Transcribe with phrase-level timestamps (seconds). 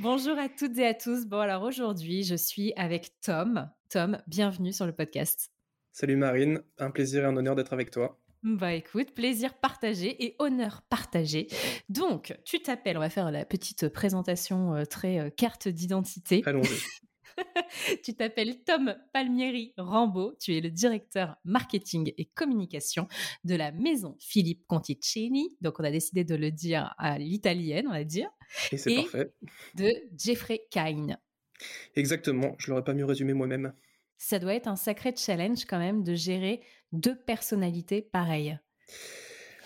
[0.00, 1.26] Bonjour à toutes et à tous.
[1.26, 3.68] Bon alors aujourd'hui, je suis avec Tom.
[3.90, 5.50] Tom, bienvenue sur le podcast.
[5.90, 8.16] Salut Marine, un plaisir et un honneur d'être avec toi.
[8.44, 11.48] Bah écoute, plaisir partagé et honneur partagé.
[11.88, 16.44] Donc, tu t'appelles, on va faire la petite présentation euh, très euh, carte d'identité.
[16.46, 16.78] Allons-y.
[18.04, 23.08] tu t'appelles Tom Palmieri Rambo, tu es le directeur marketing et communication
[23.44, 25.56] de la maison Philippe Conticini.
[25.60, 28.30] Donc on a décidé de le dire à l'italienne, on va dire.
[28.72, 29.32] Et c'est parfait.
[29.74, 31.18] De Jeffrey Kine.
[31.96, 33.72] Exactement, je l'aurais pas mieux résumé moi-même.
[34.16, 36.60] Ça doit être un sacré challenge quand même de gérer
[36.92, 38.58] deux personnalités pareilles.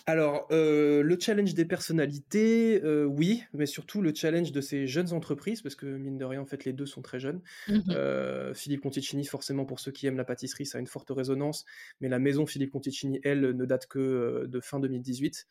[0.06, 5.12] Alors, euh, le challenge des personnalités, euh, oui, mais surtout le challenge de ces jeunes
[5.12, 7.40] entreprises, parce que mine de rien, en fait, les deux sont très jeunes.
[7.68, 11.10] Mmh euh, Philippe Conticini, forcément, pour ceux qui aiment la pâtisserie, ça a une forte
[11.10, 11.64] résonance,
[12.00, 15.46] mais la maison Philippe Conticini, elle, ne date que de fin 2018.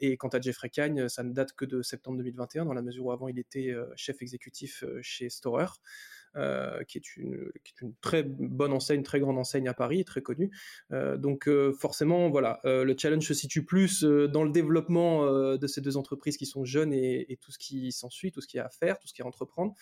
[0.00, 3.06] et quant à Jeffrey Cagne, ça ne date que de septembre 2021, dans la mesure
[3.06, 5.66] où avant, il était chef exécutif chez Storer.
[6.36, 10.50] Euh, qui, est une, très bonne enseigne, très grande enseigne à Paris, très connue.
[10.90, 15.80] Euh, donc euh, forcément, voilà, le challenge se situe plus dans le développement de ces
[15.80, 18.66] deux entreprises qui sont jeunes et, tout ce qui s'ensuit, tout ce qu'il y a
[18.66, 19.74] à faire, tout ce qu'il y a à entreprendre.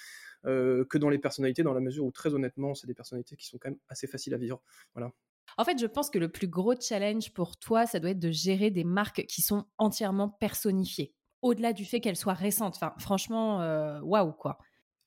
[0.44, 3.58] que dans les personnalités, dans la mesure où très honnêtement, c'est des personnalités qui sont
[3.58, 4.60] quand même assez faciles à vivre.
[4.94, 5.12] Voilà.
[5.58, 8.30] En fait, je pense que le plus gros challenge pour toi, ça doit être de
[8.30, 12.74] gérer des marques qui sont entièrement personnifiées, au-delà du fait qu'elles soient récentes.
[12.76, 13.58] Enfin, franchement,
[14.02, 14.58] waouh, quoi.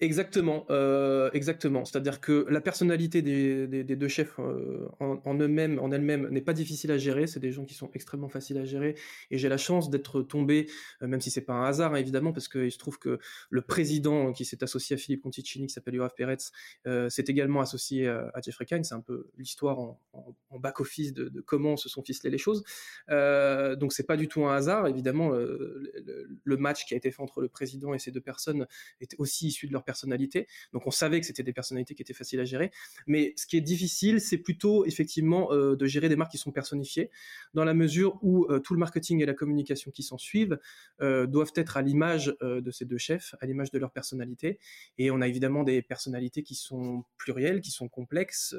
[0.01, 1.85] Exactement, euh, exactement.
[1.85, 6.91] C'est-à-dire que la personnalité des, deux chefs euh, en, eux-mêmes, en elles-mêmes, n'est pas difficile
[6.91, 7.28] à gérer.
[7.28, 8.95] C'est des gens qui sont extrêmement faciles à gérer.
[9.31, 10.67] Et j'ai la chance d'être tombé,
[11.01, 13.19] euh, même si c'est pas un hasard hein, évidemment, parce qu'il se trouve que
[13.50, 16.51] le président qui s'est associé à Philippe Conticini, qui s'appelle Yoav Peretz,
[17.09, 18.84] s'est également associé à, Jeffrey Kine.
[18.84, 20.01] C'est un peu l'histoire en,
[20.59, 22.66] back-office de, comment se sont ficelées les choses.
[23.07, 24.88] donc c'est pas du tout un hasard.
[24.88, 28.67] Évidemment, le, le, match qui a été fait entre le président et ces deux personnes
[29.00, 30.47] était aussi issu de leur personnalité.
[30.73, 32.72] Donc on savait que c'était des personnalités qui étaient faciles à gérer.
[33.07, 36.51] Mais ce qui est difficile, c'est plutôt effectivement euh, de gérer des marques qui sont
[36.51, 37.12] personnifiées,
[37.53, 40.59] dans la mesure où euh, tout le marketing et la communication qui s'en suivent
[41.01, 44.59] euh, doivent être à l'image de ces deux chefs, à l'image de leur personnalité.
[44.97, 48.56] Et on a évidemment des personnalités qui sont plurielles, qui sont complexes.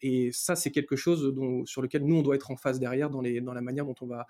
[0.00, 1.34] et ça, c'est quelque chose
[1.66, 4.26] sur lequel nous, on doit être en phase derrière dans la manière dont on va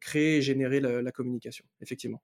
[0.00, 2.22] créer et générer la communication, effectivement.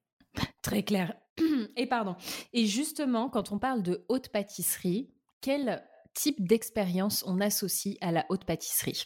[0.62, 1.14] Très clair.
[1.76, 2.16] Et pardon.
[2.52, 5.84] Et justement, quand on parle de haute pâtisserie, quel
[6.14, 9.04] type d'expérience on associe à la haute pâtisserie?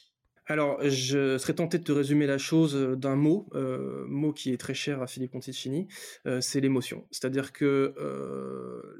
[0.49, 4.53] Alors, je serais tenté de te résumer la chose euh, d'un mot, euh, mot qui
[4.53, 5.89] est très cher à Philippe Conticini,
[6.27, 7.05] euh, c'est l'émotion.
[7.11, 7.95] C'est-à-dire que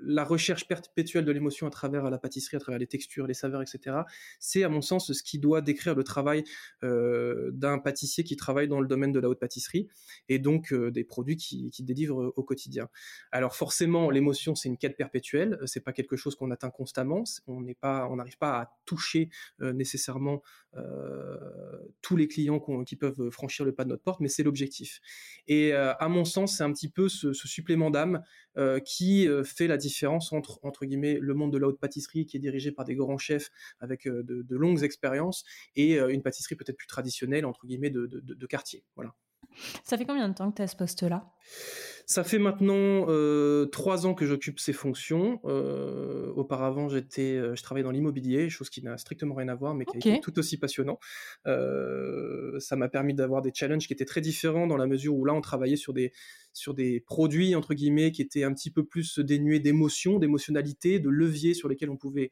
[0.03, 3.63] la recherche perpétuelle de l'émotion à travers la pâtisserie, à travers les textures, les saveurs,
[3.63, 3.99] etc.,
[4.41, 6.45] c'est à mon sens ce qui doit décrire le travail
[6.83, 9.89] d'un pâtissier qui travaille dans le domaine de la haute pâtisserie
[10.29, 12.89] et donc des produits qui, qui délivre au quotidien.
[13.33, 17.61] Alors forcément, l'émotion c'est une quête perpétuelle, c'est pas quelque chose qu'on atteint constamment, on
[17.61, 19.29] n'est pas, on n'arrive pas à toucher
[19.61, 20.43] nécessairement
[20.77, 21.36] euh,
[22.03, 25.01] tous les clients qui peuvent franchir le pas de notre porte, mais c'est l'objectif.
[25.47, 28.23] Et euh, à mon sens, c'est un petit peu ce, supplément d'âme
[28.57, 32.37] euh, qui fait la différence entre, entre guillemets, le monde de la haute pâtisserie qui
[32.37, 33.51] est dirigé par des grands chefs
[33.81, 35.45] avec de, longues expériences
[35.75, 38.85] et une pâtisserie peut-être plus traditionnelle, entre guillemets, de, de, quartier.
[38.95, 39.15] Voilà.
[39.85, 41.33] Ça fait combien de temps que tu as ce poste-là?
[42.09, 45.41] Ça fait maintenant euh, trois ans que j'occupe ces fonctions.
[45.45, 49.75] Euh, auparavant, j'étais, euh, je travaillais dans l'immobilier, chose qui n'a strictement rien à voir,
[49.75, 51.01] mais qui est tout aussi passionnant.
[51.45, 55.35] ça m'a permis d'avoir des challenges qui étaient très différents dans la mesure où là,
[55.35, 56.13] on travaillait sur des
[56.53, 61.11] sur des produits entre guillemets qui étaient un petit peu plus dénués d'émotion, d'émotionnalité, de
[61.11, 62.31] leviers sur lesquels on pouvait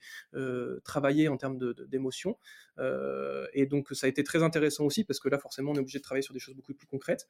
[0.84, 2.36] travailler en termes d'émotion.
[2.78, 5.98] et donc ça a été très intéressant aussi parce que là, forcément, on est obligé
[5.98, 7.26] de travailler sur des choses beaucoup plus concrètes.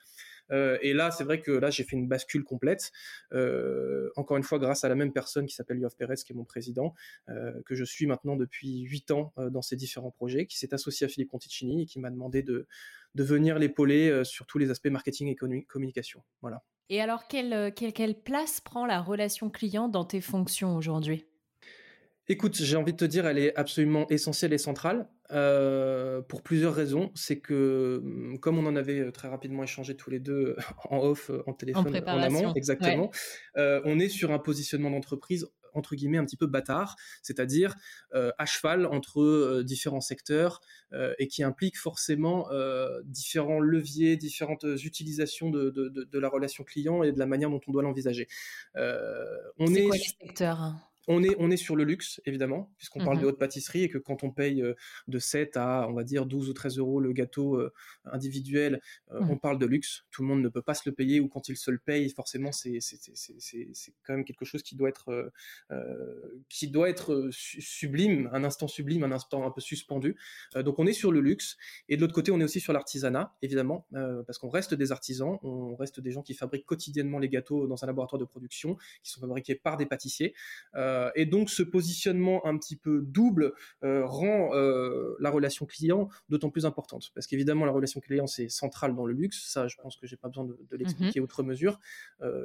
[0.51, 2.91] et là, c'est vrai que là, j'ai fait une bascule complète.
[3.33, 6.37] Euh, encore une fois, grâce à la même personne qui s'appelle Yoav Perez, qui est
[6.37, 6.95] mon président,
[7.29, 10.75] euh, que je suis maintenant depuis huit ans euh, dans ces différents projets, qui s'est
[10.75, 12.67] associé à Philippe Conticini et qui m'a demandé de,
[13.15, 16.23] de venir l'épauler sur tous les aspects marketing et communication.
[16.43, 16.65] Voilà.
[16.89, 21.25] Et alors, quelle, quelle, quelle place prend la relation client dans tes fonctions aujourd'hui?
[22.27, 26.75] Écoute, j'ai envie de te dire, elle est absolument essentielle et centrale euh, pour plusieurs
[26.75, 27.11] raisons.
[27.15, 30.57] C'est que, hum, comme on en avait euh, très rapidement échangé tous les deux
[30.91, 33.11] en off, euh, en téléphone, en, amont, exactement,
[33.57, 37.75] on est sur un positionnement d'entreprise entre guillemets un petit peu bâtard, c'est-à-dire
[38.13, 40.61] à cheval entre différents secteurs
[41.19, 42.49] et qui implique forcément
[43.05, 47.73] différents leviers, différentes utilisations de, de, la relation client et de la manière dont on
[47.73, 48.29] doit l'envisager.
[48.77, 50.77] on est, quoi les secteurs?
[51.09, 53.89] On est, on est sur le luxe, évidemment, puisqu'on parle de mmh haute pâtisserie et
[53.89, 54.75] que quand on paye euh,
[55.09, 57.73] de 7 à, on va dire, 12 ou 13 euros le gâteau euh,
[58.05, 58.81] individuel,
[59.13, 59.31] euh, mmh.
[59.31, 60.05] on parle de luxe.
[60.11, 62.09] Tout le monde ne peut pas se le payer ou quand il se le paye,
[62.11, 62.79] forcément, c'est
[64.03, 65.33] quand même quelque chose qui doit être,
[66.49, 70.17] qui doit être sublime, un instant sublime, un instant un peu suspendu.
[70.55, 71.57] donc on est sur le luxe.
[71.89, 73.87] Et de l'autre côté, on est aussi sur l'artisanat, évidemment,
[74.27, 77.83] parce qu'on reste des artisans, on reste des gens qui fabriquent quotidiennement les gâteaux dans
[77.83, 80.35] un laboratoire de production, qui sont fabriqués par des pâtissiers.
[80.75, 83.53] Euh, et donc ce positionnement un petit peu double
[83.83, 87.11] euh, rend euh, la relation client d'autant plus importante.
[87.15, 89.51] Parce qu'évidemment, la relation client, c'est central dans le luxe.
[89.51, 91.81] Ça, je pense que j'ai pas besoin de, l'expliquer mmh outre mesure.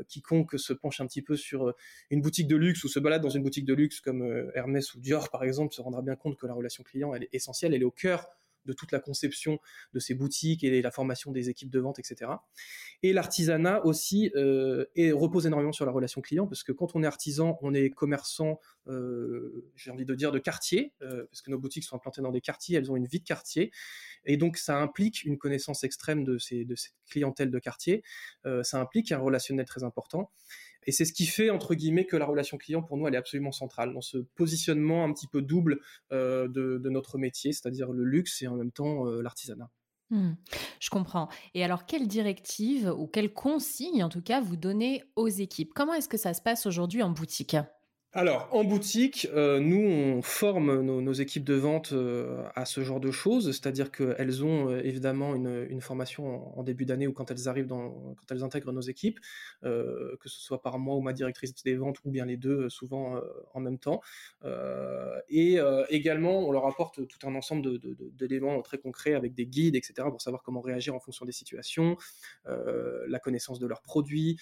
[0.08, 1.74] quiconque se penche un petit peu sur
[2.10, 5.00] une boutique de luxe ou se balade dans une boutique de luxe comme Hermès ou
[5.00, 7.82] Dior, par exemple, se rendra bien compte que la relation client, elle est essentielle, elle
[7.82, 8.30] est au cœur
[8.66, 9.60] de toute la conception
[9.94, 12.32] de ces boutiques et la formation des équipes de vente, etc.
[13.04, 17.08] Et l'artisanat aussi euh, repose énormément sur la relation client, parce que quand on est
[17.08, 21.60] artisan, on est commerçant, euh, j'ai envie de dire, de quartier, euh, parce que nos
[21.60, 23.72] boutiques sont implantées dans des quartiers, elles ont une vie de quartier,
[24.26, 28.04] et donc ça implique une connaissance extrême de, ces, de cette clientèle de quartier,
[28.64, 30.32] ça implique un relationnel très important.
[30.86, 33.18] Et c'est ce qui fait, entre guillemets, que la relation client, pour nous, elle est
[33.18, 35.80] absolument centrale dans ce positionnement un petit peu double
[36.12, 39.70] euh, de, notre métier, c'est-à-dire le luxe et en même temps euh, l'artisanat.
[40.12, 40.32] Mmh.
[40.80, 41.30] je comprends.
[41.54, 45.72] Et alors, quelle directive ou quelle consigne, en tout cas, vous donnez aux équipes?
[45.76, 47.56] Comment est-ce que ça se passe aujourd'hui en boutique?
[48.12, 53.00] Alors, en boutique, euh, nous, on forme nos, équipes de vente euh, à ce genre
[53.00, 57.48] de choses, c'est-à-dire qu'elles ont euh, évidemment une, formation en, début d'année ou quand elles
[57.48, 59.20] arrivent dans, quand elles intègrent nos équipes,
[59.62, 63.22] que ce soit par moi ou ma directrice des ventes ou bien les deux, souvent
[63.54, 64.02] en même temps.
[65.30, 65.58] et
[65.90, 67.80] également, on leur apporte tout un ensemble
[68.14, 71.96] d'éléments très concrets avec des guides, etc., pour savoir comment réagir en fonction des situations,
[72.46, 74.38] la connaissance de leurs produits,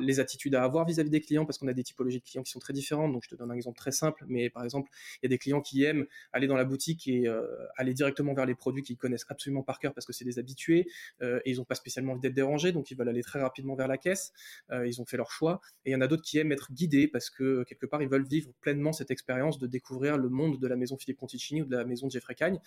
[0.00, 2.52] les attitudes à avoir vis-à-vis des clients, parce qu'on a des typologies de clients qui
[2.52, 3.12] sont très différentes.
[3.12, 5.38] Donc, je te donne un exemple très simple, mais par exemple, il y a des
[5.38, 8.96] clients qui aiment aller dans la boutique et euh, aller directement vers les produits qu'ils
[8.96, 10.86] connaissent absolument par cœur parce que c'est des habitués
[11.22, 13.74] euh, et ils n'ont pas spécialement envie d'être dérangés, donc ils veulent aller très rapidement
[13.74, 14.32] vers la caisse.
[14.70, 15.60] Euh, ils ont fait leur choix.
[15.84, 18.08] Et il y en a d'autres qui aiment être guidés parce que quelque part, ils
[18.08, 21.64] veulent vivre pleinement cette expérience de découvrir le monde de la maison Philippe Conticini ou
[21.64, 22.60] de la maison Jeffrey Cagne.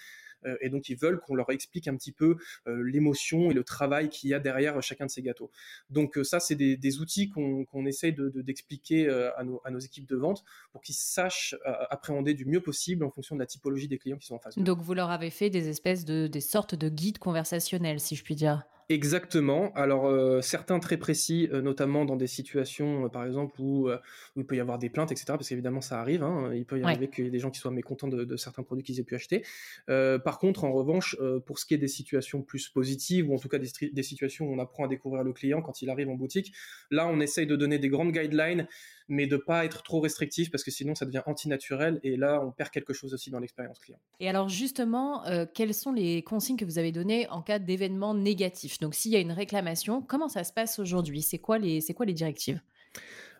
[0.61, 4.29] Et donc, ils veulent qu'on leur explique un petit peu l'émotion et le travail qu'il
[4.29, 5.51] y a derrière chacun de ces gâteaux.
[5.89, 10.15] Donc, ça, c'est des, outils qu'on essaye d'expliquer de, à, nos, à nos équipe de
[10.15, 13.97] vente pour qu'ils sachent euh, appréhender du mieux possible en fonction de la typologie des
[13.97, 14.57] clients qui sont en face.
[14.57, 18.23] Donc vous leur avez fait des espèces de des sortes de guides conversationnels, si je
[18.23, 18.63] puis dire.
[18.91, 19.71] Exactement.
[19.73, 23.89] Alors euh, certains très précis, euh, notamment dans des situations, par exemple où,
[24.35, 25.25] il peut y avoir des plaintes, etc.
[25.27, 26.23] Parce qu'évidemment ça arrive.
[26.23, 28.63] Hein, il peut y arriver qu'il y ait des gens qui soient mécontents de, certains
[28.63, 29.45] produits qu'ils aient pu acheter.
[29.87, 33.47] par contre, en revanche, pour ce qui est des situations plus positives ou en tout
[33.47, 36.15] cas des, des situations où on apprend à découvrir le client quand il arrive en
[36.15, 36.53] boutique,
[36.89, 38.67] là on essaye de donner des grandes guidelines
[39.11, 42.51] mais de pas être trop restrictif parce que sinon ça devient antinaturel et là on
[42.51, 43.99] perd quelque chose aussi dans l'expérience client.
[44.21, 48.13] Et alors justement, euh, quelles sont les consignes que vous avez données en cas d'événement
[48.13, 48.79] négatif?
[48.79, 51.21] Donc s'il y a une réclamation, comment ça se passe aujourd'hui?
[51.21, 52.61] C'est quoi les c'est quoi les directives?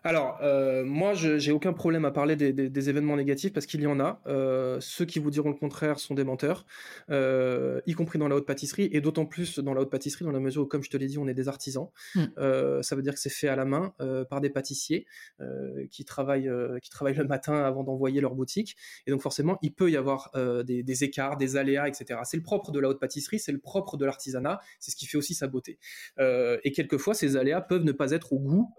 [0.04, 3.86] Alors, euh, moi, je j'ai aucun problème à parler des, événements négatifs parce qu'il y
[3.86, 4.20] en a.
[4.26, 6.66] Euh, ceux qui vous diront le contraire sont des menteurs,
[7.10, 10.32] euh, y compris dans la haute pâtisserie, et d'autant plus dans la haute pâtisserie, dans
[10.32, 11.88] la mesure où, comme je te l'ai dit, on est des artisans.
[12.14, 12.26] Hmm.
[12.82, 13.94] ça veut dire que c'est fait à la main
[14.28, 15.06] par des pâtissiers
[15.90, 16.50] qui travaillent
[16.82, 18.76] qui travaillent le matin avant d'envoyer leur boutique.
[19.06, 20.30] Et donc, forcément, il peut y avoir
[20.64, 22.20] des, des, écarts, des aléas, etc.
[22.24, 25.06] C'est le propre de la haute pâtisserie, c'est le propre de l'artisanat, c'est ce qui
[25.06, 25.78] fait aussi sa beauté.
[26.18, 28.74] et quelquefois, ces aléas peuvent ne pas être au goût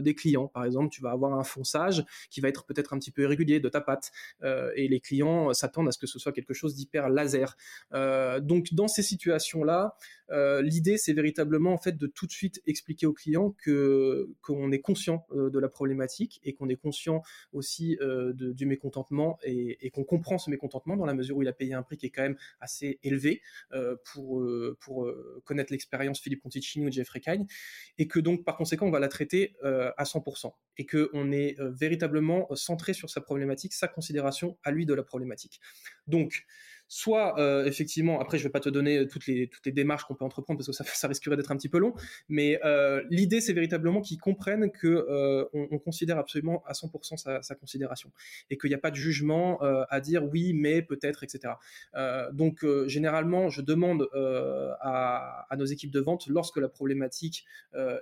[0.00, 3.10] des clients, par exemple, tu vas avoir un fonçage qui va être peut-être un petit
[3.10, 4.10] peu irrégulier de ta pâte,
[4.42, 7.56] euh, et les clients s'attendent à ce que ce soit quelque chose d'hyper laser.
[7.92, 9.96] Euh, donc dans ces situations-là,
[10.30, 14.70] euh, l'idée c'est véritablement en fait de tout de suite expliquer aux clients que qu'on
[14.72, 17.22] est conscient de la problématique et qu'on est conscient
[17.52, 17.98] aussi
[18.34, 21.82] du mécontentement et, qu'on comprend ce mécontentement dans la mesure où il a payé un
[21.82, 23.40] prix qui est quand même assez élevé
[24.04, 24.44] pour
[24.80, 25.10] pour
[25.44, 27.46] connaître l'expérience Philippe Conticini ou Jeffrey Kine
[27.96, 31.70] et que donc par conséquent on va la traiter à 100% et qu'on est euh,
[31.70, 35.60] véritablement euh, centré sur sa problématique, sa considération à lui de la problématique.
[36.06, 36.44] Donc,
[36.88, 40.14] soit euh, effectivement, après je vais pas te donner toutes les toutes les démarches qu'on
[40.14, 41.94] peut entreprendre parce que ça, risquerait d'être un petit peu long,
[42.28, 47.42] mais euh, l'idée c'est véritablement qu'ils comprennent que euh, on, on, considère absolument à 100%
[47.42, 48.10] sa, considération
[48.50, 51.54] et qu'il n'y a pas de jugement à dire oui mais peut-être etc.
[52.32, 54.08] donc généralement je demande
[54.80, 57.44] à, nos équipes de vente lorsque la problématique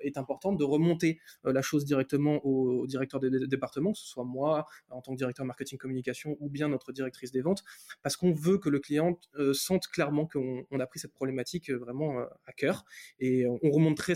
[0.02, 4.66] est importante de remonter la chose directement au, directeur des départements, que ce soit moi
[4.90, 7.64] en tant que directeur marketing communication ou bien notre directrice des ventes,
[8.02, 11.76] parce qu'on veut que le client euh, sente clairement qu'on a pris cette problématique euh,
[11.76, 12.85] vraiment euh, à cœur.
[13.21, 14.14] Et on remonte très,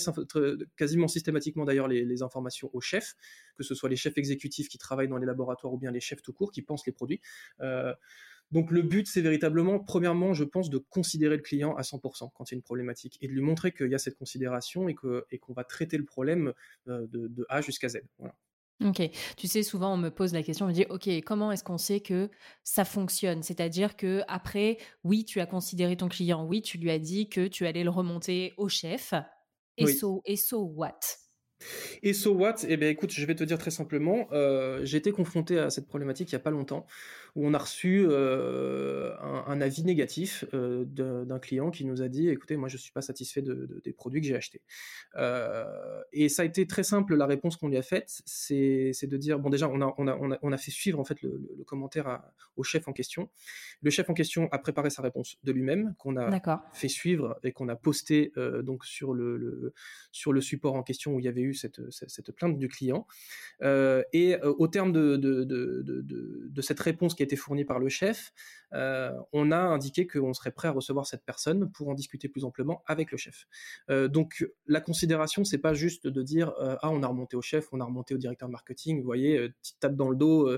[0.76, 3.14] quasiment systématiquement d'ailleurs les, informations aux chefs,
[3.56, 6.22] que ce soit les chefs exécutifs qui travaillent dans les laboratoires ou bien les chefs
[6.22, 7.20] tout court qui pensent les produits.
[8.50, 12.50] Donc le but, c'est véritablement, premièrement, je pense, de considérer le client à 100% quand
[12.50, 14.94] il y a une problématique et de lui montrer qu'il y a cette considération et
[14.94, 16.52] qu'on et qu'on va traiter le problème
[16.86, 18.00] de, de A jusqu'à Z.
[18.18, 18.34] Voilà.
[18.82, 19.02] Ok,
[19.36, 21.76] tu sais, souvent on me pose la question, on me dit, ok, comment est-ce qu'on
[21.76, 22.30] sait que
[22.64, 23.42] ça fonctionne?
[23.42, 27.46] C'est-à-dire que après, oui, tu as considéré ton client, oui, tu lui as dit que
[27.46, 29.12] tu allais le remonter au chef,
[29.76, 30.98] et so, et so what?
[32.02, 32.56] Et so what?
[32.66, 35.86] Eh bien, écoute, je vais te dire très simplement, euh, j'ai été confronté à cette
[35.86, 36.86] problématique il n'y a pas longtemps
[37.34, 42.28] où on a reçu euh, un, avis négatif euh, d'un client qui nous a dit
[42.28, 44.62] écoutez, moi je suis pas satisfait de, des produits que j'ai achetés.
[45.16, 45.64] Euh,
[46.12, 47.14] et ça a été très simple.
[47.14, 50.16] La réponse qu'on lui a faite, c'est de dire bon déjà on a, on a,
[50.16, 52.22] on a, on a fait suivre en fait le, commentaire
[52.56, 53.28] au chef en question.
[53.82, 57.52] Le chef en question a préparé sa réponse de lui-même qu'on a fait suivre et
[57.52, 58.32] qu'on a posté
[58.62, 59.72] donc sur le,
[60.10, 63.06] sur le support en question où il y avait eu cette, cette, plainte du client.
[63.62, 68.32] et au terme de, de, de, de cette réponse a été fourni par le chef,
[68.72, 72.44] euh, on a indiqué qu'on serait prêt à recevoir cette personne pour en discuter plus
[72.44, 73.46] amplement avec le chef.
[73.90, 77.42] Euh, donc la considération, c'est pas juste de dire euh, ah on a remonté au
[77.42, 80.50] chef, on a remonté au directeur marketing, vous voyez, petite tape dans le dos,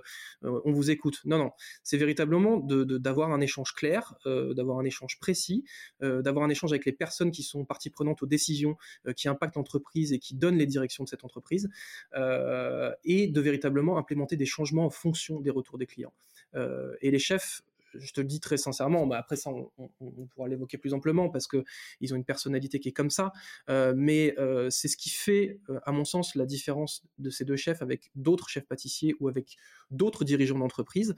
[0.43, 1.21] on vous écoute.
[1.25, 1.51] Non non,
[1.83, 5.65] c'est véritablement d'avoir un échange clair, d'avoir un échange précis,
[6.01, 8.77] d'avoir un échange avec les personnes qui sont parties prenantes aux décisions
[9.17, 11.69] qui impactent l'entreprise et qui donnent les directions de cette entreprise,
[12.15, 16.13] et de véritablement implémenter des changements en fonction des retours des clients.
[16.55, 17.63] Euh, et les chefs
[17.95, 21.47] je te le dis très sincèrement, bah après ça, on, pourra l'évoquer plus amplement parce
[21.47, 21.63] que
[22.01, 23.33] ils ont une personnalité qui est comme ça.
[23.69, 27.57] Euh, mais euh, c'est ce qui fait, à mon sens, la différence de ces deux
[27.57, 29.57] chefs avec d'autres chefs pâtissiers ou avec
[29.91, 31.15] d'autres dirigeants d'entreprise.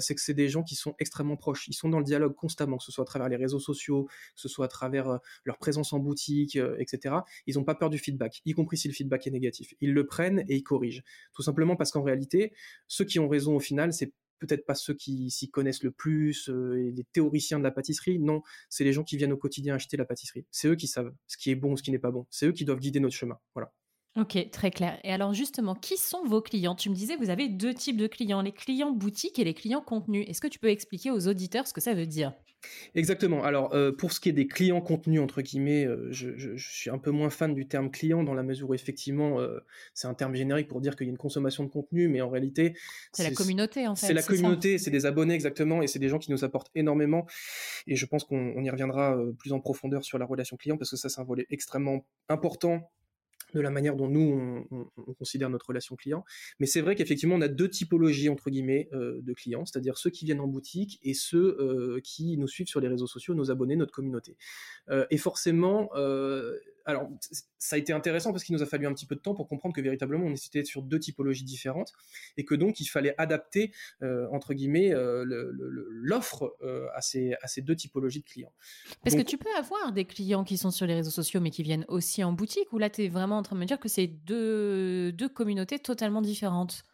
[0.00, 1.68] c'est que c'est des gens qui sont extrêmement proches.
[1.68, 4.40] Ils sont dans le dialogue constamment, que ce soit à travers les réseaux sociaux, que
[4.40, 7.14] ce soit à travers leur présence en boutique, etc.
[7.46, 9.74] Ils n'ont pas peur du feedback, y compris si le feedback est négatif.
[9.80, 11.02] Ils le prennent et ils corrigent.
[11.32, 12.52] Tout simplement parce qu'en réalité,
[12.88, 16.48] ceux qui ont raison au final, c'est peut-être pas ceux qui s'y connaissent le plus,
[16.48, 20.04] les théoriciens de la pâtisserie, non, c'est les gens qui viennent au quotidien acheter la
[20.04, 20.46] pâtisserie.
[20.50, 22.26] C'est eux qui savent ce qui est bon, ce qui n'est pas bon.
[22.30, 23.38] C'est eux qui doivent guider notre chemin.
[23.54, 23.72] Voilà.
[24.16, 24.98] Ok, très clair.
[25.04, 26.74] Et alors justement, qui sont vos clients?
[26.74, 29.80] Tu me disais, vous avez deux types de clients, les clients boutiques et les clients
[29.80, 30.26] contenus.
[30.28, 32.32] Est-ce que tu peux expliquer aux auditeurs ce que ça veut dire?
[32.94, 33.44] Exactement.
[33.44, 36.98] Alors euh, pour ce qui est des clients contenus entre guillemets, euh, je, suis un
[36.98, 39.60] peu moins fan du terme client dans la mesure où effectivement euh,
[39.94, 42.28] c'est un terme générique pour dire qu'il y a une consommation de contenu, mais en
[42.28, 42.74] réalité
[43.12, 44.06] c'est la communauté en fait.
[44.06, 47.26] C'est la communauté, c'est des abonnés exactement, et c'est des gens qui nous apportent énormément.
[47.86, 50.96] Et je pense qu'on y reviendra plus en profondeur sur la relation client parce que
[50.96, 52.90] ça c'est un volet extrêmement important
[53.54, 56.24] de la manière dont nous on, considère notre relation client.
[56.60, 60.10] Mais c'est vrai qu'effectivement on a deux typologies entre guillemets euh, de clients, c'est-à-dire ceux
[60.10, 63.50] qui viennent en boutique et ceux euh, qui nous suivent sur les réseaux sociaux, nos
[63.50, 64.36] abonnés, notre communauté.
[64.90, 65.90] Euh, et forcément
[66.88, 67.06] alors,
[67.58, 69.46] ça a été intéressant parce qu'il nous a fallu un petit peu de temps pour
[69.46, 71.92] comprendre que véritablement, on était sur deux typologies différentes
[72.38, 73.72] et que donc, il fallait adapter,
[74.32, 76.56] entre guillemets, l'offre
[76.94, 78.52] à, ces, à ces deux typologies de clients.
[79.04, 81.62] Parce que tu peux avoir des clients qui sont sur les réseaux sociaux mais qui
[81.62, 83.88] viennent aussi en boutique ou là, tu es vraiment en train de me dire que
[83.88, 86.84] c'est deux, deux communautés totalement différentes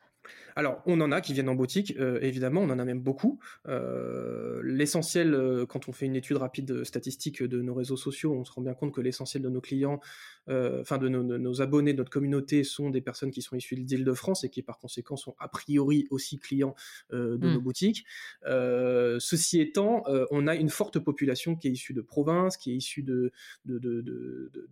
[0.56, 3.40] alors, on en a qui viennent en boutique, euh, évidemment, on en a même beaucoup.
[3.66, 8.44] Euh, l'essentiel, euh, quand on fait une étude rapide statistique de nos réseaux sociaux, on
[8.44, 10.00] se rend bien compte que l'essentiel de nos clients,
[10.46, 14.50] enfin de, nos abonnés, de notre communauté, sont des personnes qui sont issues d'Île-de-France et
[14.50, 16.74] qui, par conséquent, sont a priori aussi clients
[17.10, 17.62] de nos mmh.
[17.62, 18.04] boutiques.
[18.44, 23.02] ceci étant, on a une forte population qui est issue de provinces, qui est issue
[23.02, 23.32] de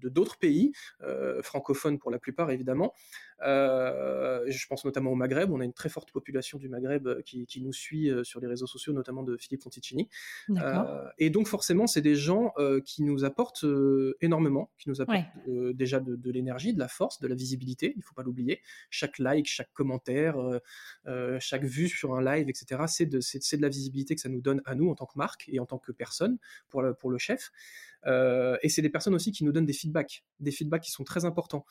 [0.03, 0.73] d'autres pays,
[1.43, 2.93] francophones pour la plupart, évidemment.
[3.41, 5.51] je pense notamment au Maghreb.
[5.51, 8.47] On a une très forte population du Maghreb euh, qui, nous suit euh, sur les
[8.47, 10.09] réseaux sociaux, notamment de Philippe Conticini.
[10.51, 12.53] Euh, et donc forcément, c'est des gens
[12.85, 13.65] qui nous apportent
[14.21, 18.03] énormément, qui nous apportent déjà de, l'énergie, de la force, de la visibilité, il ne
[18.03, 18.61] faut pas l'oublier.
[18.91, 20.37] Chaque like, chaque commentaire,
[21.41, 24.63] chaque vue sur un live, etc., c'est de, de, la visibilité que ça nous donne
[24.65, 26.39] à nous en tant que marque et en tant que personne
[26.69, 27.51] pour le, pour le chef.
[28.07, 31.25] et c'est des personnes aussi qui nous donnent des feedbacks, des feedbacks qui sont très
[31.25, 31.65] importants.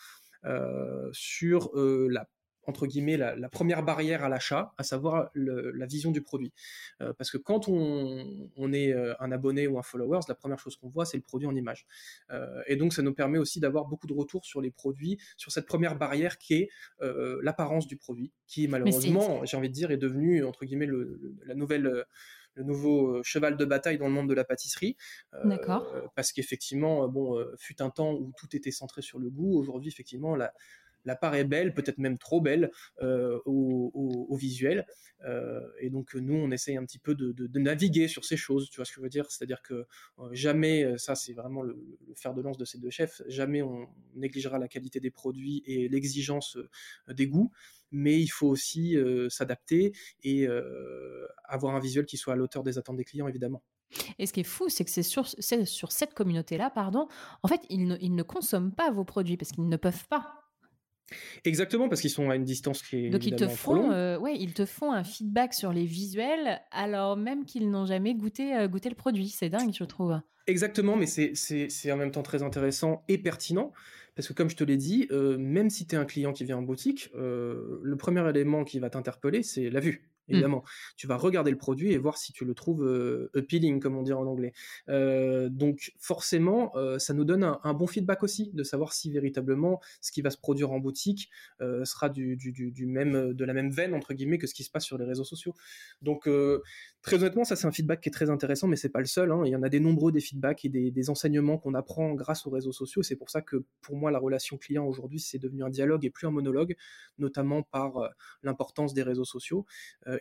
[1.11, 2.27] sur la
[2.65, 6.53] entre guillemets la, première barrière à l'achat, à savoir la vision du produit.
[7.01, 10.75] Euh, parce que quand on, est euh, un abonné ou un follower, la première chose
[10.75, 11.85] qu'on voit, c'est le produit en image.
[12.31, 15.51] Euh, et donc ça nous permet aussi d'avoir beaucoup de retours sur les produits, sur
[15.51, 16.69] cette première barrière qui est
[17.41, 21.55] l'apparence du produit, qui malheureusement, j'ai envie de dire, est devenu entre guillemets le, la
[21.55, 22.05] nouvelle
[22.55, 24.97] le nouveau cheval de bataille dans le monde de la pâtisserie.
[25.45, 25.87] D'accord.
[26.15, 29.57] parce qu'effectivement, bon, fut un temps où tout était centré sur le goût.
[29.57, 30.53] Aujourd'hui, effectivement, la,
[31.05, 34.85] la part est belle, peut-être même trop belle euh, au, visuel.
[35.25, 38.77] Euh, et donc nous, on essaye un petit peu de, naviguer sur ces choses, tu
[38.77, 39.29] vois ce que je veux dire?
[39.29, 39.85] C'est-à-dire que
[40.19, 41.77] euh, jamais, ça c'est vraiment le,
[42.15, 45.87] fer de lance de ces deux chefs, jamais on négligera la qualité des produits et
[45.89, 46.57] l'exigence
[47.07, 47.51] des goûts
[47.93, 48.95] mais il faut aussi
[49.29, 49.91] s'adapter
[50.23, 50.47] et
[51.43, 53.61] avoir un visuel qui soit à l'auteur des attentes des clients, évidemment.
[54.19, 57.07] Et ce qui est fou, c'est que c'est sur, sur, cette communauté-là, pardon,
[57.43, 60.40] en fait, ils ne, ils ne consomment pas vos produits parce qu'ils ne peuvent pas.
[61.45, 64.35] Exactement, parce qu'ils sont à une distance qui est Donc ils te font, euh, ouais,
[64.37, 68.67] ils te font un feedback sur les visuels, alors même qu'ils n'ont jamais goûté, euh,
[68.67, 69.29] goûté le produit.
[69.29, 70.19] C'est dingue, je trouve.
[70.47, 73.71] Exactement, mais c'est en même temps très intéressant et pertinent,
[74.15, 76.43] parce que comme je te l'ai dit, euh, même si tu es un client qui
[76.43, 80.10] vient en boutique, le premier élément qui va t'interpeller, c'est la vue.
[80.31, 80.33] Mmh.
[80.33, 80.63] évidemment.
[80.97, 84.13] Tu vas regarder le produit et voir si tu le trouves appealing, comme on dit
[84.13, 84.53] en anglais.
[84.87, 90.21] donc forcément, ça nous donne un, bon feedback aussi, de savoir si véritablement ce qui
[90.21, 92.37] va se produire en boutique sera du,
[92.85, 95.23] même, de la même veine, entre guillemets, que ce qui se passe sur les réseaux
[95.23, 95.53] sociaux.
[96.01, 96.29] Donc
[97.01, 99.31] très honnêtement, ça c'est un feedback qui est très intéressant, mais c'est pas le seul.
[99.31, 99.41] Hein.
[99.45, 102.45] Il y en a des nombreux des feedbacks et des, des enseignements qu'on apprend grâce
[102.45, 103.03] aux réseaux sociaux.
[103.03, 106.09] C'est pour ça que pour moi, la relation client aujourd'hui, c'est devenu un dialogue et
[106.09, 106.75] plus un monologue,
[107.17, 107.93] notamment par
[108.43, 109.65] l'importance des réseaux sociaux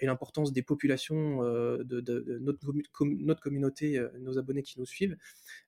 [0.00, 5.16] et l'importance des populations euh, de, notre, notre, communauté, euh, nos abonnés qui nous suivent.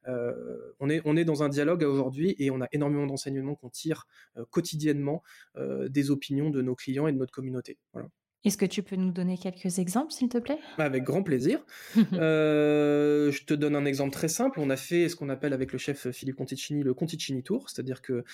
[0.09, 3.71] Euh, on, est, on est dans un dialogue aujourd'hui et on a énormément d'enseignements qu'on
[3.71, 4.07] tire
[4.51, 5.23] quotidiennement
[5.88, 7.79] des opinions de nos clients et de notre communauté.
[7.92, 8.09] Voilà.
[8.45, 10.59] Est-ce que tu peux nous donner quelques exemples, s'il te plaît?
[10.79, 11.65] Avec grand plaisir.
[12.13, 14.61] Euh, je te donne un exemple très simple.
[14.61, 18.03] On a fait ce qu'on appelle avec le chef Philippe Conticini le Conticini Tour, c'est-à-dire
[18.03, 18.25] que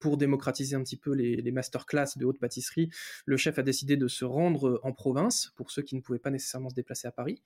[0.00, 2.90] pour démocratiser un petit peu les, les masterclass de haute pâtisserie,
[3.26, 6.30] le chef a décidé de se rendre en province pour ceux qui ne pouvaient pas
[6.30, 7.42] nécessairement se déplacer à Paris,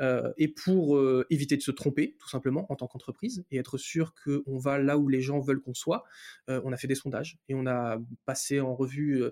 [0.00, 3.78] euh, et pour euh, éviter de se tromper, tout simplement, en tant qu'entreprise, et être
[3.78, 6.04] sûr qu'on va là où les gens veulent qu'on soit.
[6.48, 9.22] on a fait des sondages et on a passé en revue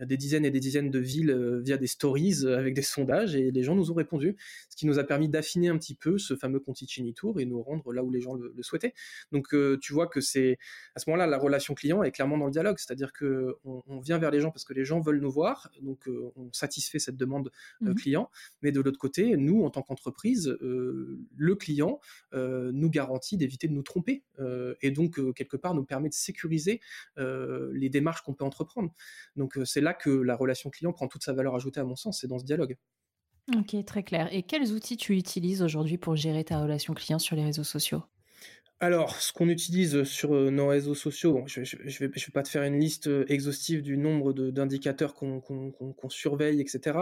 [0.00, 3.50] des dizaines et des dizaines de villes via des stories euh, avec des sondages et
[3.50, 4.36] les gens nous ont répondu,
[4.68, 7.62] ce qui nous a permis d'affiner un petit peu ce fameux Conticini Tour et nous
[7.62, 8.94] rendre là où les gens le, souhaitaient.
[9.30, 10.58] Donc euh, tu vois que c'est
[10.94, 14.18] à ce moment-là la relation client est clairement dans le dialogue, c'est-à-dire que on, vient
[14.18, 17.16] vers les gens parce que les gens veulent nous voir, donc euh, on satisfait cette
[17.16, 17.50] demande
[17.80, 18.30] mmh client,
[18.62, 22.00] mais de l'autre côté, nous en tant qu'entreprise, le client
[22.32, 24.24] nous garantit d'éviter de nous tromper
[24.80, 26.80] et donc quelque part nous permet de sécuriser
[27.16, 28.92] les démarches qu'on peut entreprendre.
[29.36, 32.20] Donc c'est là que la relation client prend toute sa valeur ajoutée à mon sens,
[32.20, 32.76] c'est dans ce dialogue.
[33.56, 34.28] Ok, très clair.
[34.32, 38.02] Et quels outils tu utilises aujourd'hui pour gérer ta relation client sur les réseaux sociaux?
[38.82, 42.64] Alors, ce qu'on utilise sur euh, nos réseaux sociaux, je ne vais, pas te faire
[42.64, 46.98] une liste euh, exhaustive du nombre d'indicateurs qu'on surveille, etc.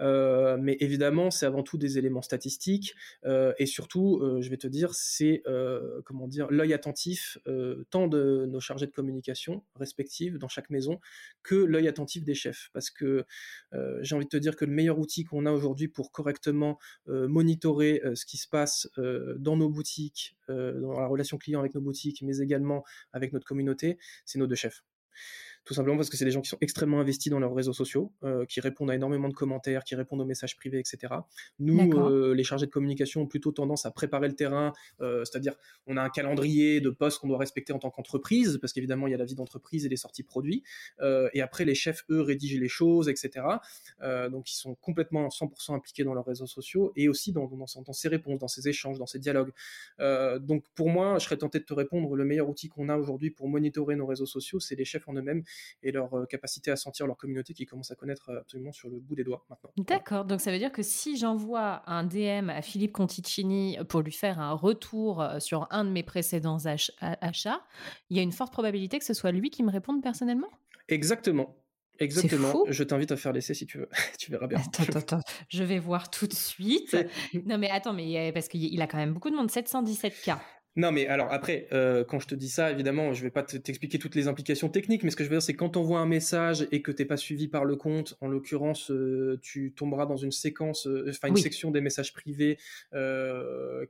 [0.00, 4.94] Euh, mais évidemment, c'est avant tout des éléments statistiques et surtout, je vais te dire,
[4.94, 5.44] c'est
[6.04, 7.38] comment dire l'œil attentif
[7.90, 10.98] tant de nos chargés de communication respectifs dans chaque maison
[11.44, 12.70] que l'œil attentif des chefs.
[12.72, 13.24] Parce que
[14.00, 18.02] j'ai envie de te dire que le meilleur outil qu'on a aujourd'hui pour correctement monitorer
[18.14, 18.88] ce qui se passe
[19.38, 23.98] dans nos boutiques, dans la relation client avec nos boutiques, mais également avec notre communauté,
[24.24, 24.82] c'est nos deux chefs
[25.64, 28.12] tout simplement parce que c'est des gens qui sont extrêmement investis dans leurs réseaux sociaux,
[28.24, 31.14] euh, qui répondent à énormément de commentaires, qui répondent aux messages privés, etc.
[31.60, 35.54] Nous, euh, les chargés de communication ont plutôt tendance à préparer le terrain, euh, c'est-à-dire
[35.86, 39.12] on a un calendrier de postes qu'on doit respecter en tant qu'entreprise, parce qu'évidemment il
[39.12, 40.62] y a la vie d'entreprise et les sorties produits,
[41.32, 43.46] et après les chefs, eux, rédigent les choses, etc.
[44.30, 47.92] donc ils sont complètement 100% impliqués dans leurs réseaux sociaux et aussi dans, dans, dans,
[47.92, 49.52] ces réponses, dans ces échanges, dans ces dialogues.
[50.40, 53.30] donc pour moi, je serais tenté de te répondre, le meilleur outil qu'on a aujourd'hui
[53.30, 55.44] pour monitorer nos réseaux sociaux, c'est les chefs en eux-mêmes
[55.82, 58.88] et leur euh, capacité à sentir leur communauté qui commence à connaître euh, absolument sur
[58.88, 59.70] le bout des doigts maintenant.
[59.76, 64.12] D'accord, donc ça veut dire que si j'envoie un DM à Philippe Conticini pour lui
[64.12, 66.58] faire un retour euh, sur un de mes précédents
[67.00, 67.60] achats,
[68.10, 70.48] il y a une forte probabilité que ce soit lui qui me réponde personnellement?
[70.88, 71.56] Exactement.
[71.98, 72.64] Exactement.
[72.68, 73.88] Je t'invite à faire l'essai si tu veux.
[74.18, 74.58] tu verras bien.
[74.58, 76.96] Attends, attends, Je vais voir tout de suite.
[77.46, 80.30] non, mais attends, mais parce qu'il a quand même beaucoup de monde, 717 k
[80.74, 83.98] non, mais alors après, euh, quand je te dis ça, évidemment, je vais pas t'expliquer
[83.98, 86.06] toutes les implications techniques, mais ce que je veux dire, c'est quand on voit un
[86.06, 90.16] message et que t'es pas suivi par le compte, en l'occurrence, euh, tu tomberas dans
[90.16, 92.58] une séquence, euh, enfin une section des messages privés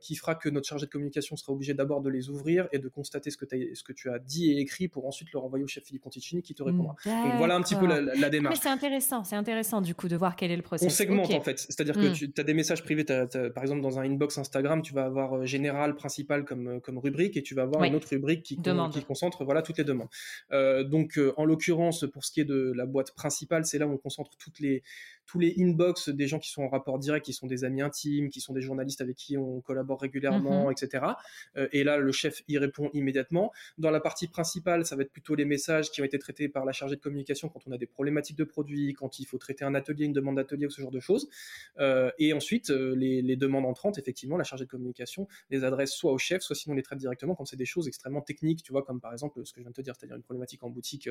[0.01, 2.87] qui fera que notre chargé de communication sera obligé d'abord de les ouvrir et de
[2.87, 5.67] constater ce que, ce que tu as dit et écrit pour ensuite le renvoyer au
[5.67, 6.95] chef Philippe Conticini qui te répondra.
[7.05, 8.57] Donc voilà un petit peu la, démarche.
[8.57, 10.93] Mais c'est intéressant, c'est intéressant du coup de voir quel est le processus.
[10.93, 12.31] On segmente en fait, c'est-à-dire que hmm.
[12.33, 15.95] tu as des messages privés, par exemple dans un inbox Instagram, tu vas avoir général,
[15.95, 19.61] principal comme, comme rubrique et tu vas avoir une autre rubrique qui, qui, concentre voilà
[19.61, 20.09] toutes les demandes.
[20.51, 23.87] Euh, donc euh, en l'occurrence pour ce qui est de la boîte principale, c'est là
[23.87, 24.83] où on concentre toutes les
[25.25, 28.29] tous les inbox des gens qui sont en rapport direct, qui sont des amis intimes,
[28.29, 30.71] qui sont des journalistes avec qui on collabore régulièrement, mhm.
[30.71, 31.05] etc.
[31.57, 33.51] Euh, et là, le chef y répond immédiatement.
[33.77, 36.65] Dans la partie principale, ça va être plutôt les messages qui ont été traités par
[36.65, 39.65] la chargée de communication quand on a des problématiques de produits, quand il faut traiter
[39.65, 41.29] un atelier, une demande d'atelier ou ce genre de choses.
[41.79, 45.91] Euh, et ensuite, euh, les, les, demandes entrantes, effectivement, la chargée de communication les adresse
[45.91, 48.71] soit au chef, soit sinon les traite directement quand c'est des choses extrêmement techniques, tu
[48.71, 50.69] vois, comme par exemple ce que je viens de te dire, c'est-à-dire une problématique en
[50.69, 51.09] boutique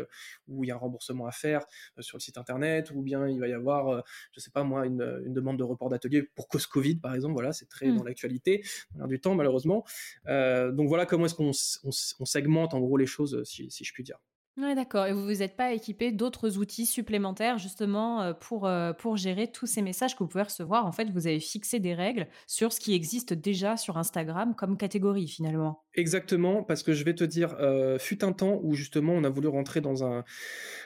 [0.48, 1.64] où il y a un remboursement à faire
[2.00, 5.32] sur le site internet, ou bien il va y avoir je sais pas moi, une,
[5.32, 7.34] demande de report d'atelier pour cause Covid, par exemple.
[7.34, 7.96] Voilà, c'est très hmm.
[7.96, 9.84] dans l'actualité, dans du temps, malheureusement.
[10.26, 11.52] Euh, donc voilà comment est-ce qu'on
[11.84, 14.18] on, segmente en gros les choses, si, si je puis dire.
[14.58, 15.06] Oui, d'accord.
[15.06, 19.50] Et vous vous êtes pas équipé d'autres outils supplémentaires justement euh, pour, euh, pour gérer
[19.50, 20.84] tous ces messages que vous pouvez recevoir?
[20.86, 24.76] En fait, vous avez fixé des règles sur ce qui existe déjà sur Instagram comme
[24.76, 25.82] catégorie finalement.
[25.94, 29.28] Exactement, parce que je vais te dire, euh, fut un temps où justement on a
[29.28, 30.24] voulu rentrer dans un,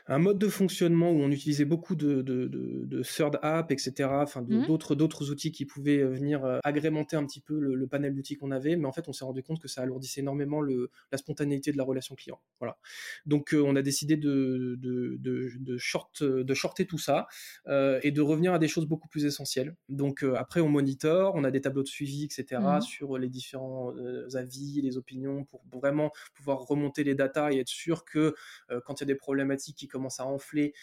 [0.08, 4.42] un mode de fonctionnement où on utilisait beaucoup de, de, de, third app, etc., enfin
[4.42, 4.66] mmh.
[4.66, 8.74] d'autres d'autres outils qui pouvaient venir agrémenter un petit peu le, panel d'outils qu'on avait,
[8.76, 11.76] mais en fait on s'est rendu compte que ça alourdissait énormément le, la spontanéité de
[11.76, 12.40] la relation client.
[12.58, 12.76] Voilà.
[13.26, 17.26] Donc on a décidé de, de, short, de shorter tout ça
[17.68, 19.76] euh, et de revenir à des choses beaucoup plus essentielles.
[19.88, 23.28] Donc euh, après, on monitore, on a des tableaux de suivi, etc., mmh sur les
[23.28, 28.34] différents euh, avis, les opinions, pour vraiment pouvoir remonter les datas et être sûr que
[28.84, 30.74] quand il y a des problématiques qui commencent à enfler,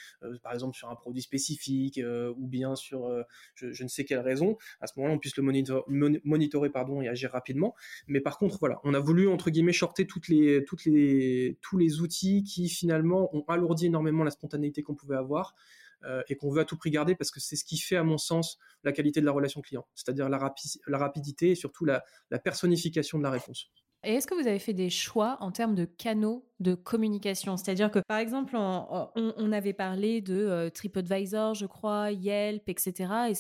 [0.42, 2.00] par exemple sur un produit spécifique
[2.38, 3.10] ou bien sur
[3.56, 7.32] je, ne sais quelle raison, à ce moment-là, on puisse le monitorer pardon, et agir
[7.32, 7.76] rapidement.
[8.08, 11.78] Mais par contre, voilà, on a voulu entre guillemets shorter toutes les, toutes les, tous
[11.78, 15.56] les outils qui finalement ont alourdi énormément la spontanéité qu'on pouvait avoir
[16.04, 18.04] euh, et qu'on veut à tout prix garder parce que c'est ce qui fait, à
[18.04, 20.52] mon sens, la qualité de la relation client, c'est-à-dire la,
[20.98, 22.04] rapidité et surtout la
[22.44, 23.72] personnification de la réponse.
[24.04, 27.92] Et est-ce que vous avez fait des choix en termes de canaux de communication C'est-à-dire
[27.92, 32.94] que, par exemple, on, avait parlé de euh, TripAdvisor, je crois, Yelp, etc.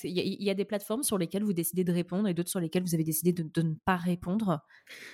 [0.03, 2.83] Il y, a des plateformes sur lesquelles vous décidez de répondre et d'autres sur lesquelles
[2.83, 4.63] vous avez décidé de, ne pas répondre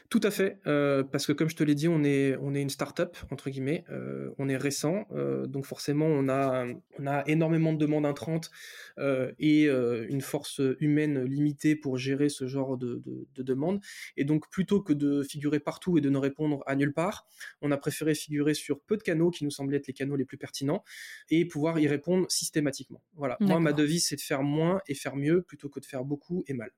[0.09, 2.61] Tout à fait, euh, parce que comme je te l'ai dit, on est, on est
[2.61, 5.05] une start-up, entre guillemets, euh, on est récent,
[5.47, 6.65] donc forcément, on a,
[6.99, 8.51] on a énormément de demandes entrantes
[8.97, 13.01] et une force humaine limitée pour gérer ce genre de
[13.37, 13.79] demandes.
[14.17, 17.27] Et donc, plutôt que de figurer partout et de ne répondre à nulle part.
[17.61, 20.25] On a préféré figurer sur peu de canaux qui nous semblaient être les canaux les
[20.25, 20.83] plus pertinents
[21.29, 23.01] et pouvoir y répondre systématiquement.
[23.15, 23.37] Voilà.
[23.39, 26.43] Moi, ma devise, c'est de faire moins et faire mieux plutôt que de faire beaucoup
[26.47, 26.71] et mal.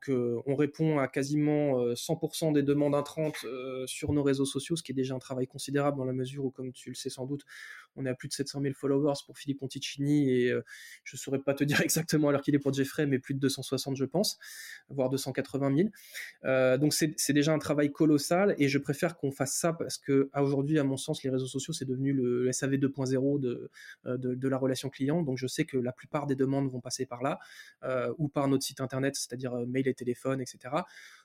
[0.00, 4.76] Que on répond à quasiment 100% euh, des demandes entrantes euh, sur nos réseaux sociaux,
[4.76, 7.10] ce qui est déjà un travail considérable dans la mesure où, comme tu le sais
[7.10, 7.44] sans doute,
[7.96, 10.62] on est à plus de 700 000 followers pour Philippe Ponticini et euh,
[11.04, 13.40] je ne saurais pas te dire exactement l'heure qu'il est pour Jeffrey, mais plus de
[13.40, 14.38] 260 je pense,
[14.88, 15.90] voire 280
[16.42, 16.78] 000.
[16.78, 20.78] donc c'est déjà un travail colossal et je préfère qu'on fasse ça parce que aujourd'hui,
[20.78, 23.70] à mon sens, les réseaux sociaux c'est devenu le, SAV 2.0 de,
[24.04, 25.22] de, de, la relation client.
[25.22, 27.38] Donc je sais que la plupart des demandes vont passer par là
[27.82, 30.58] euh, ou par notre site internet, c'est-à-dire euh, mail et téléphone, etc.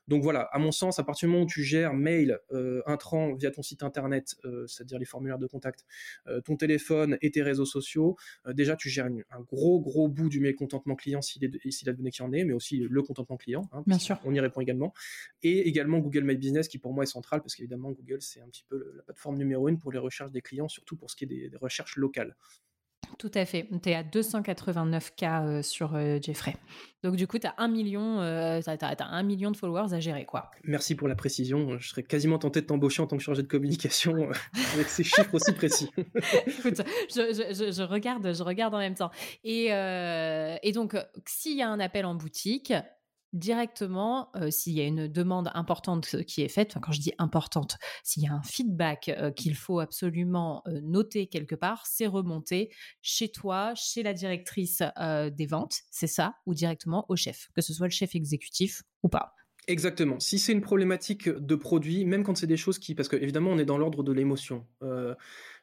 [0.10, 3.36] Donc voilà, à mon sens, à partir du moment où tu gères mail, euh, intrant
[3.36, 5.86] via ton site internet, euh, c'est-à-dire les formulaires de contact,
[6.26, 8.18] euh, ton téléphone et tes réseaux sociaux,
[8.48, 12.10] déjà tu gères un gros gros bout du mécontentement client s'il est s'il a donné
[12.10, 13.70] qu'il en est, mais aussi le contentement client.
[13.72, 14.20] Hein, Bien sûr.
[14.26, 14.94] On y répond également.
[15.44, 18.48] Et également Google My Business qui pour moi est central parce qu'évidemment Google c'est un
[18.48, 21.26] petit peu la plateforme numéro une pour les recherches des clients, surtout pour ce qui
[21.26, 22.36] est des recherches locales.
[23.18, 23.68] Tout à fait.
[23.82, 26.56] Tu es à 289 k euh, sur euh, Jeffrey.
[27.04, 28.62] Donc du coup, tu as un million, euh,
[29.00, 30.52] un million de followers à gérer, quoi.
[30.64, 31.78] Merci pour la précision.
[31.78, 34.30] Je serais quasiment tenté de t'embaucher en tant que chargé de communication
[34.74, 35.90] avec ces chiffres aussi précis.
[35.98, 39.12] Écoute, je, regarde, je regarde en même temps.
[39.44, 40.96] Et, et donc,
[41.26, 42.74] s'il y a un appel en boutique,
[43.34, 48.24] directement, s'il y a une demande importante qui est faite, quand je dis importante, s'il
[48.24, 54.04] y a un feedback qu'il faut absolument noter quelque part, c'est remonter chez toi, chez
[54.04, 58.16] la directrice des ventes, c'est ça, ou directement au chef, que ce soit le chef
[58.16, 59.34] exécutif ou pas.
[59.68, 60.20] Exactement.
[60.20, 63.60] Si c'est une problématique de produit, même quand c'est des choses qui, parce qu'évidemment on
[63.60, 64.66] est dans l'ordre de l'émotion.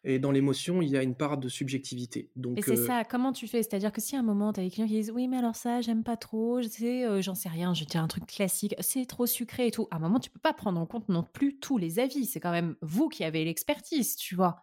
[0.09, 2.31] Et dans l'émotion, il y a une part de subjectivité.
[2.37, 3.65] Donc, et c'est euh, ça, comment tu fais?
[3.65, 5.57] C'est-à-dire que si à un moment, tu as des clients qui disent Oui, mais alors
[5.57, 8.77] ça, j'aime pas trop, je sais, euh, j'en sais rien, je dire un truc classique,
[8.79, 9.89] c'est trop sucré et tout.
[9.91, 12.25] À un moment, tu peux pas prendre en compte non plus tous les avis.
[12.25, 14.63] C'est quand même vous qui avez l'expertise, tu vois.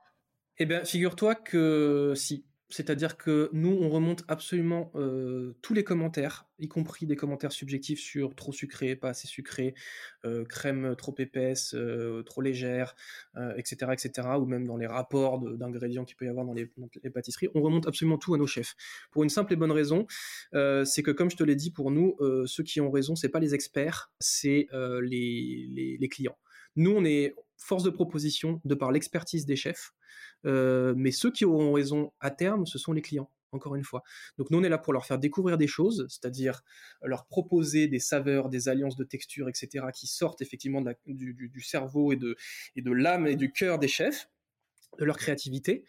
[0.60, 2.46] Eh bien, figure-toi que si.
[2.74, 4.92] C'est-à-dire que nous, on remonte absolument
[5.62, 9.76] tous les commentaires, y compris des commentaires subjectifs sur trop sucré, pas assez sucré,
[10.50, 11.76] crème trop épaisse,
[12.26, 12.96] trop légère,
[13.58, 16.66] etc., etc., ou même dans les rapports d'ingrédients qu'il peut y avoir dans les,
[17.14, 17.50] pâtisseries.
[17.54, 18.74] On remonte absolument tout à nos chefs.
[19.12, 20.08] Pour une simple et bonne raison,
[20.52, 23.40] c'est que comme je te l'ai dit, pour nous, ceux qui ont raison, c'est pas
[23.40, 24.68] les experts, c'est
[25.04, 26.38] les clients.
[26.76, 29.92] Nous, on est force de proposition de par l'expertise des chefs.
[30.46, 34.04] Euh, mais ceux qui auront raison à terme, ce sont les clients encore une fois.
[34.38, 36.62] Donc nous, on est là pour leur faire découvrir des choses, c'est-à-dire
[37.04, 42.16] leur proposer des saveurs, des alliances de textures, etc., qui sortent effectivement du, cerveau et
[42.16, 42.36] de,
[42.76, 44.28] et de l'âme et du cœur des chefs
[45.00, 45.86] de leur créativité.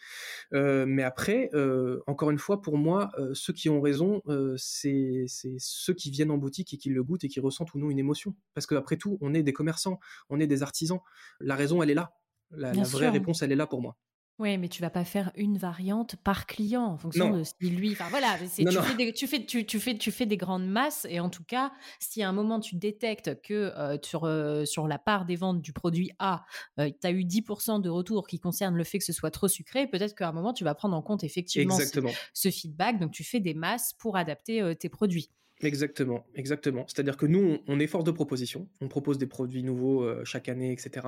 [0.53, 4.23] Euh, mais après, euh, encore une fois, pour moi, ceux qui ont raison,
[4.57, 5.27] c'est
[5.59, 7.99] ceux qui viennent en boutique et qui le goûtent et qui ressentent ou non une
[7.99, 8.35] émotion.
[8.55, 11.01] Parce qu'après tout, on est des commerçants, on est des artisans.
[11.41, 12.13] La raison, elle est là.
[12.51, 13.97] La, la vraie réponse, elle est là pour moi.
[14.41, 17.93] Oui, mais tu vas pas faire une variante par client en fonction de ce lui.
[17.93, 21.21] Enfin voilà, tu, Fais des, tu, fais, tu, fais, tu fais des grandes masses et
[21.21, 24.99] en tout cas, si à un moment tu détectes que euh, sur, euh, sur la
[24.99, 26.45] part des ventes du produit A,
[26.81, 29.47] euh, tu as eu 10% de retour qui concerne le fait que ce soit trop
[29.47, 32.01] sucré, peut-être qu'à un moment tu vas prendre en compte effectivement ce,
[32.33, 32.99] ce, feedback.
[32.99, 35.31] Donc tu fais des masses pour adapter tes produits.
[35.65, 36.85] Exactement, exactement.
[36.87, 38.69] C'est-à-dire que nous, on, est force de proposition.
[38.81, 41.07] On propose des produits nouveaux euh, chaque année, etc.,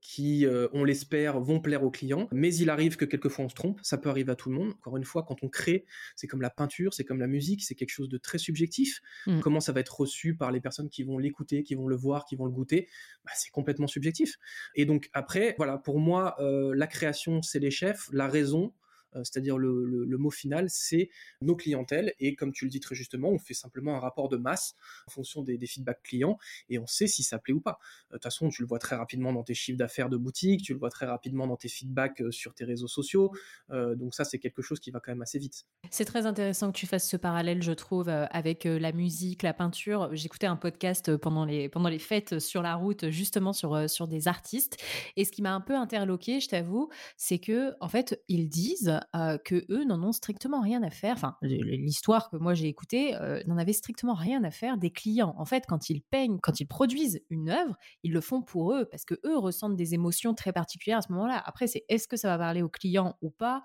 [0.00, 2.28] qui, euh, on l'espère, vont plaire aux clients.
[2.30, 3.80] Mais il arrive que quelquefois on se trompe.
[3.82, 4.70] Ça peut arriver à tout le monde.
[4.78, 5.84] Encore une fois, quand on crée,
[6.14, 9.00] c'est comme la peinture, c'est comme la musique, c'est quelque chose de très subjectif.
[9.26, 9.40] Mmh.
[9.40, 12.24] Comment ça va être reçu par les personnes qui vont l'écouter, qui vont le voir,
[12.24, 12.88] qui vont le goûter,
[13.24, 14.36] bah, c'est complètement subjectif.
[14.76, 18.08] Et donc après, voilà, pour moi, euh, la création, c'est les chefs.
[18.12, 18.72] La raison,
[19.14, 22.12] c'est-à-dire le, mot final, c'est nos clientèles.
[22.18, 24.74] Et comme tu le dis très justement, on fait simplement un rapport de masse
[25.06, 26.38] en fonction des, feedbacks clients
[26.70, 27.78] et on sait si ça plaît ou pas.
[28.10, 30.62] Euh, de toute façon, tu le vois très rapidement dans tes chiffres d'affaires de boutique,
[30.62, 33.32] tu le vois très rapidement dans tes feedbacks euh, sur tes réseaux sociaux.
[33.70, 35.66] donc ça, c'est quelque chose qui va quand même assez vite.
[35.90, 40.08] C'est très intéressant que tu fasses ce parallèle, je trouve, avec la musique, la peinture.
[40.12, 44.28] J'écoutais un podcast pendant les, pendant les fêtes sur la route, justement sur, sur des
[44.28, 44.78] artistes.
[45.16, 48.97] Et ce qui m'a un peu interloqué, je t'avoue, c'est que en fait, ils disent
[49.44, 51.14] que eux n'en ont strictement rien à faire.
[51.14, 53.14] Enfin, l'histoire que moi j'ai écoutée
[53.46, 55.34] n'en avait strictement rien à faire des clients.
[55.38, 58.86] En fait, quand ils peignent, quand ils produisent une œuvre, ils le font pour eux
[58.90, 61.42] parce que eux ressentent des émotions très particulières à ce moment-là.
[61.44, 63.64] Après, c'est est-ce que ça va parler aux clients ou pas?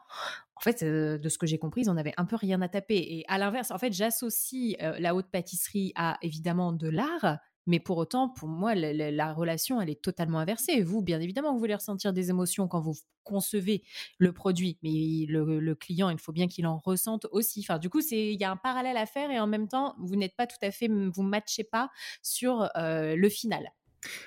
[0.56, 2.98] En fait, de ce que j'ai compris, ils en avaient un peu rien à taper.
[2.98, 7.98] Et à l'inverse, en fait, j'associe la haute pâtisserie à évidemment de l'art, mais pour
[7.98, 10.82] autant, pour moi, la, relation, elle est totalement inversée.
[10.82, 13.84] Vous, bien évidemment, vous voulez ressentir des émotions quand vous concevez
[14.18, 17.62] le produit, mais le, client, il faut bien qu'il en ressente aussi.
[17.62, 20.16] Enfin, du coup, il y a un parallèle à faire et en même temps, vous
[20.16, 21.90] n'êtes pas tout à fait, vous matchez pas
[22.22, 23.72] sur euh, le final.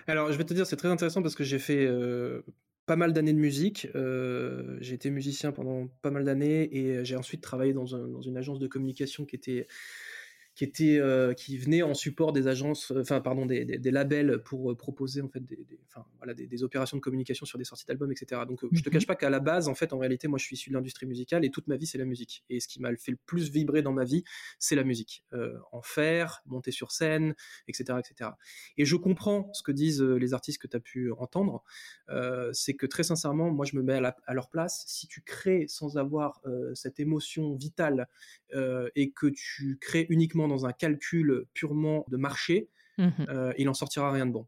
[0.07, 2.43] Alors, je vais te dire, c'est très intéressant parce que j'ai fait euh,
[2.87, 3.89] pas mal d'années de musique.
[3.95, 8.39] Euh, j'ai été musicien pendant pas mal d'années et j'ai ensuite travaillé dans, dans, une
[8.39, 9.67] agence de communication qui était
[10.57, 14.43] qui était euh, qui venait en support des agences, euh, enfin pardon des, des, labels
[14.43, 15.67] pour euh, proposer en fait des,
[16.17, 18.41] voilà, des, opérations de communication sur des sorties d'albums, etc.
[18.49, 18.93] Donc je te mhm.
[18.95, 21.05] cache pas qu'à la base en fait en réalité moi je suis issu de l'industrie
[21.05, 23.51] musicale et toute ma vie c'est la musique et ce qui m'a fait le plus
[23.51, 24.25] vibrer dans ma vie
[24.59, 25.25] c'est la musique,
[25.73, 27.35] en faire, monter sur scène,
[27.69, 28.31] etc., etc.
[28.79, 31.63] Et je comprends ce que disent les artistes que tu as pu entendre,
[32.53, 34.85] c'est que très sincèrement moi je me mets à, à leur place.
[34.87, 36.41] Si tu crées sans avoir
[36.73, 38.09] cette émotion vitale
[38.55, 43.75] et que tu crées uniquement dans un calcul purement de marché, mmh euh, il en
[43.75, 44.47] sortira rien de bon.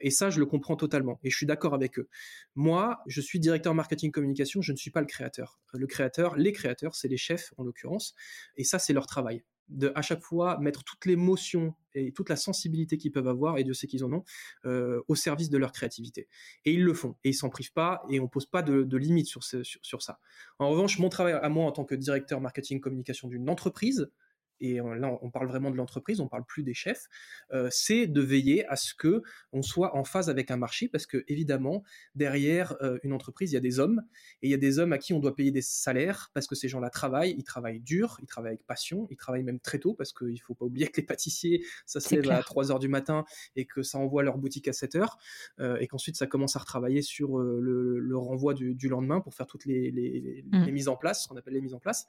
[0.00, 1.20] Et ça, je le comprends totalement.
[1.22, 2.08] Et je suis d'accord avec eux.
[2.54, 5.60] Moi, je suis directeur marketing communication, je ne suis pas le créateur.
[5.74, 8.14] Le créateur, les créateurs, c'est les chefs en l'occurrence.
[8.56, 12.28] Et ça, c'est leur travail de à chaque fois mettre toutes les motions et toute
[12.28, 14.24] la sensibilité qu'ils peuvent avoir, et Dieu sait qu'ils en ont,
[14.64, 16.28] euh, au service de leur créativité.
[16.64, 18.96] Et ils le font, et ils s'en privent pas, et on pose pas de, de
[18.96, 20.20] limites sur, sur, ça.
[20.58, 24.10] En revanche, mon travail à moi en tant que directeur marketing communication d'une entreprise,
[24.60, 27.08] et là on parle vraiment de l'entreprise, on parle plus des chefs,
[27.52, 31.06] euh, c'est de veiller à ce que on soit en phase avec un marché, parce
[31.06, 31.82] que évidemment
[32.14, 34.02] derrière euh, une entreprise il y a des hommes
[34.42, 36.54] et il y a des hommes à qui on doit payer des salaires parce que
[36.54, 39.94] ces gens-là travaillent, ils travaillent dur, ils travaillent avec passion, ils travaillent même très tôt
[39.94, 42.88] parce qu'il faut pas oublier que les pâtissiers ça se lève à 3 heures du
[42.88, 43.24] matin
[43.56, 45.18] et que ça envoie leur boutique à 7 heures
[45.58, 49.64] euh, et qu'ensuite ça commence à retravailler sur le, renvoi du, lendemain pour faire toutes
[49.66, 50.64] les, les, mmh.
[50.64, 52.06] les mises en place, ce qu'on appelle les mises en place.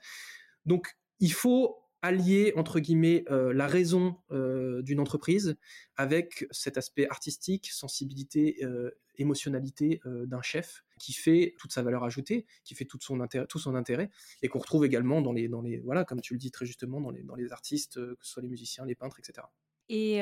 [0.66, 5.58] Donc il faut allier entre guillemets euh, la raison euh, d'une entreprise
[5.96, 12.48] avec cet aspect artistique, sensibilité, euh, émotionnalité d'un chef qui fait toute sa valeur ajoutée,
[12.64, 14.10] qui fait tout son intérêt, tout son intérêt
[14.42, 17.00] et qu'on retrouve également dans les dans les voilà comme tu le dis très justement
[17.02, 19.46] dans les dans les artistes, que ce soit les musiciens, les peintres, etc.
[19.90, 20.22] Et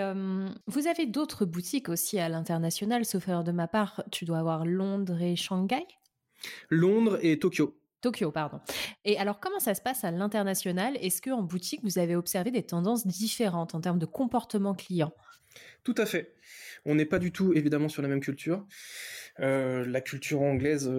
[0.68, 4.66] vous avez d'autres boutiques aussi à l'international, sauf erreur de ma part, tu dois avoir
[4.66, 5.86] Londres et Shanghai?
[6.70, 7.80] Londres et Tokyo.
[8.02, 8.60] Tokyo, pardon.
[9.06, 10.98] Et alors, comment ça se passe à l'international?
[10.98, 15.14] Est-ce qu'en boutique, vous avez observé des tendances différentes en termes de comportement client?
[15.84, 16.34] Tout à fait.
[16.86, 18.66] On n'est pas du tout, évidemment, sur la même culture.
[19.40, 20.92] Euh, la culture anglaise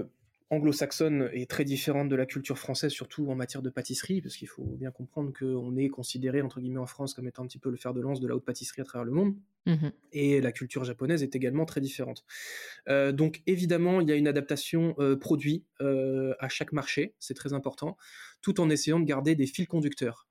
[0.50, 4.48] anglo-saxonne est très différente de la culture française, surtout en matière de pâtisserie, parce qu'il
[4.48, 7.70] faut bien comprendre qu'on est considéré, entre guillemets, en France comme étant un petit peu
[7.70, 9.34] le fer de lance de la haute pâtisserie à travers le monde.
[9.66, 12.24] Mmh Et la culture japonaise est également très différente.
[12.88, 17.34] Euh, donc évidemment, il y a une adaptation euh, produit euh, à chaque marché, c'est
[17.34, 17.96] très important,
[18.40, 20.26] tout en essayant de garder des fils conducteurs.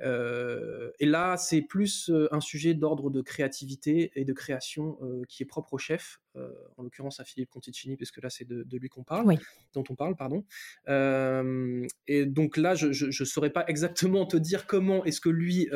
[0.00, 5.74] et là, c'est plus un sujet d'ordre de créativité et de création qui est propre
[5.74, 6.20] au chef,
[6.76, 9.38] en l'occurrence à Philippe Conticini, puisque là c'est de, lui qu'on parle,
[9.74, 10.44] dont on parle, pardon.
[12.08, 15.68] et donc là, je ne saurais pas exactement te dire comment est-ce que lui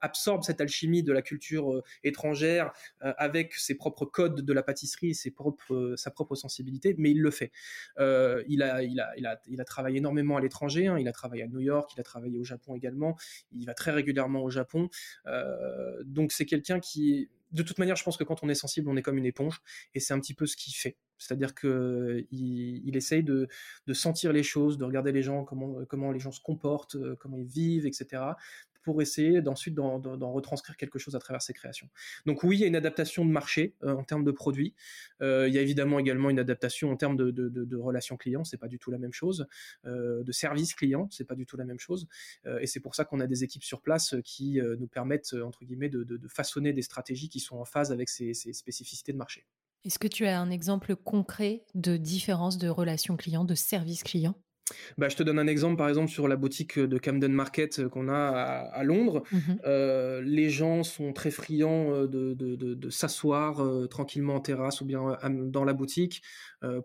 [0.00, 5.14] absorbe cette alchimie de la culture étrangère euh, avec ses propres codes de la pâtisserie,
[5.14, 5.34] ses
[5.70, 7.52] euh, sa propre sensibilité, mais il le fait.
[7.98, 10.98] Euh, il, a, il, a, il, a, il a travaillé énormément à l'étranger, hein.
[10.98, 13.16] il a travaillé à New York, il a travaillé au Japon également,
[13.52, 14.88] il va très régulièrement au Japon.
[16.04, 18.96] donc c'est quelqu'un qui de toute manière, je pense que quand on est sensible, on
[18.96, 19.62] est comme une éponge,
[19.94, 20.96] et c'est un petit peu ce qu'il fait.
[21.18, 23.48] C'est-à-dire qu'il il essaye de,
[23.92, 27.86] sentir les choses, de regarder les gens, comment les gens se comportent, comment ils vivent,
[27.86, 28.22] etc
[28.84, 31.88] pour essayer d'ensuite d'en retranscrire quelque chose à travers ses créations.
[32.26, 34.74] Donc oui, il y a une adaptation de marché euh, en termes de produits.
[35.22, 38.68] Euh, il y a évidemment également une adaptation en termes de, relations clients, c'est pas
[38.68, 39.46] du tout la même chose.
[39.86, 42.06] Euh, de services clients, c'est pas du tout la même chose.
[42.60, 45.88] et c'est pour ça qu'on a des équipes sur place qui nous permettent entre guillemets
[45.88, 49.46] de, façonner des stratégies qui sont en phase avec ces, ces spécificités de marché.
[49.84, 54.36] Est-ce que tu as un exemple concret de différence de relations clients, de services clients?
[54.96, 57.88] Bah, je te donne un exemple, par exemple, sur la boutique de Camden Market euh,
[57.88, 59.22] qu'on a à, Londres.
[59.30, 64.80] Mmh euh, les gens sont très friands euh, de, de, de, s'asseoir tranquillement en terrasse
[64.80, 66.22] ou bien dans la boutique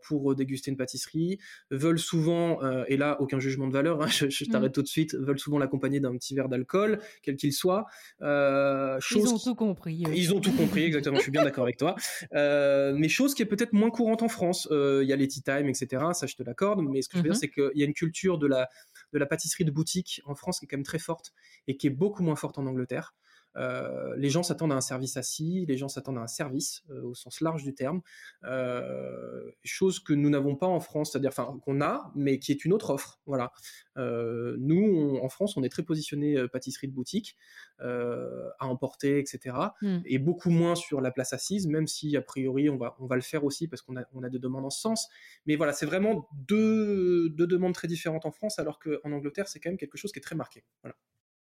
[0.01, 1.39] pour déguster une pâtisserie.
[1.71, 4.47] Veulent souvent, et là, aucun jugement de valeur, hein, je, mmh.
[4.51, 7.85] t'arrête tout de suite, veulent souvent l'accompagner d'un petit verre d'alcool, quel qu'il soit.
[8.21, 10.03] ils ont tout compris.
[10.13, 11.95] Ils ont tout compris, exactement, je suis bien d'accord avec toi.
[12.33, 14.67] mais chose qui est peut-être moins courante en France.
[14.71, 16.03] Il y a les tea time, etc.
[16.13, 16.81] Ça, je te l'accorde.
[16.81, 18.69] Mais ce que je veux dire, mmh c'est que y a une culture de la,
[19.13, 21.33] de la pâtisserie de boutique en France qui est quand même très forte
[21.67, 23.13] et qui est beaucoup moins forte en Angleterre.
[23.57, 27.03] Euh, les gens s'attendent à un service assis, les gens s'attendent à un service euh,
[27.03, 28.01] au sens large du terme,
[28.43, 32.63] euh, chose que nous n'avons pas en France, c'est-à-dire enfin qu'on a, mais qui est
[32.65, 33.19] une autre offre.
[33.25, 33.51] Voilà.
[33.97, 37.35] nous, en France, on est très positionné pâtisserie de boutique,
[37.79, 39.55] à emporter, etc.
[39.81, 39.99] Hmm.
[40.05, 43.15] Et beaucoup moins sur la place assise, même si a priori on va on va
[43.15, 45.09] le faire aussi parce qu'on a on a des demandes en ce sens.
[45.45, 49.59] Mais voilà, c'est vraiment deux, deux demandes très différentes en France, alors qu'en Angleterre, c'est
[49.59, 50.63] quand même quelque chose qui est très marqué.
[50.83, 50.95] Voilà.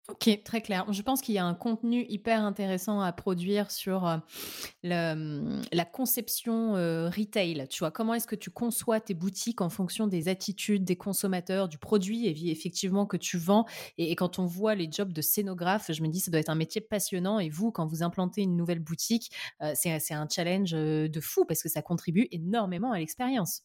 [0.09, 0.91] Ok, très clair.
[0.91, 4.17] Je pense qu'il y a un contenu hyper intéressant à produire sur euh,
[4.83, 7.67] hum, la conception euh, retail.
[7.69, 11.69] Tu vois, comment est-ce que tu conçois tes boutiques en fonction des attitudes des consommateurs,
[11.69, 13.65] du produit effectivement que tu vends?
[13.99, 16.55] Et, quand on voit les jobs de scénographe, je me dis ça doit être un
[16.55, 17.39] métier passionnant.
[17.39, 21.61] Et vous, quand vous implantez une nouvelle boutique, euh, c'est un challenge de fou parce
[21.61, 23.63] que ça contribue énormément à l'expérience.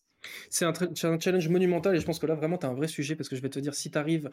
[0.50, 0.74] C'est un,
[1.18, 3.36] challenge monumental et je pense que là vraiment tu as un vrai sujet parce que
[3.36, 4.28] je vais te dire si tu arrives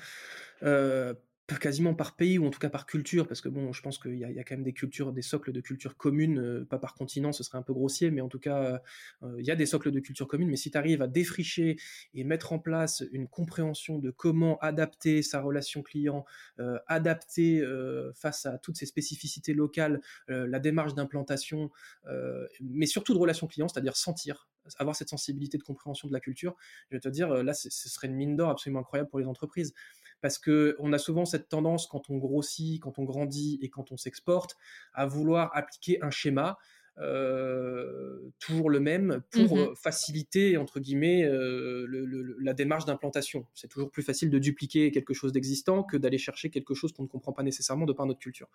[1.60, 4.18] quasiment par pays ou en tout cas par culture, parce que bon, je pense qu'il
[4.18, 7.34] y, a quand même des cultures, des socles de culture communes, euh, pas par continent,
[7.34, 8.82] ce serait un peu grossier, mais en tout cas,
[9.24, 10.50] euh, il y a des socles de culture communes.
[10.50, 11.78] Mais si tu arrives à défricher
[12.14, 16.26] et mettre en place une compréhension de comment adapter sa relation client,
[16.60, 17.64] euh, adapter
[18.16, 21.72] face à toutes ces spécificités locales, la démarche d'implantation,
[22.62, 26.56] mais surtout de relation client, c'est-à-dire sentir, avoir cette sensibilité de compréhension de la culture,
[26.90, 29.74] je vais te dire, là, ce serait une mine d'or absolument incroyable pour les entreprises
[30.24, 33.92] parce que on a souvent cette tendance quand on grossit, quand on grandit et quand
[33.92, 34.56] on s'exporte
[34.94, 36.58] à vouloir appliquer un schéma
[37.00, 43.48] euh, toujours le même pour mmh faciliter entre guillemets euh, la démarche d'implantation.
[43.54, 47.04] C'est toujours plus facile de dupliquer quelque chose d'existant que d'aller chercher quelque chose qu'on
[47.04, 48.48] ne comprend pas nécessairement de par notre culture.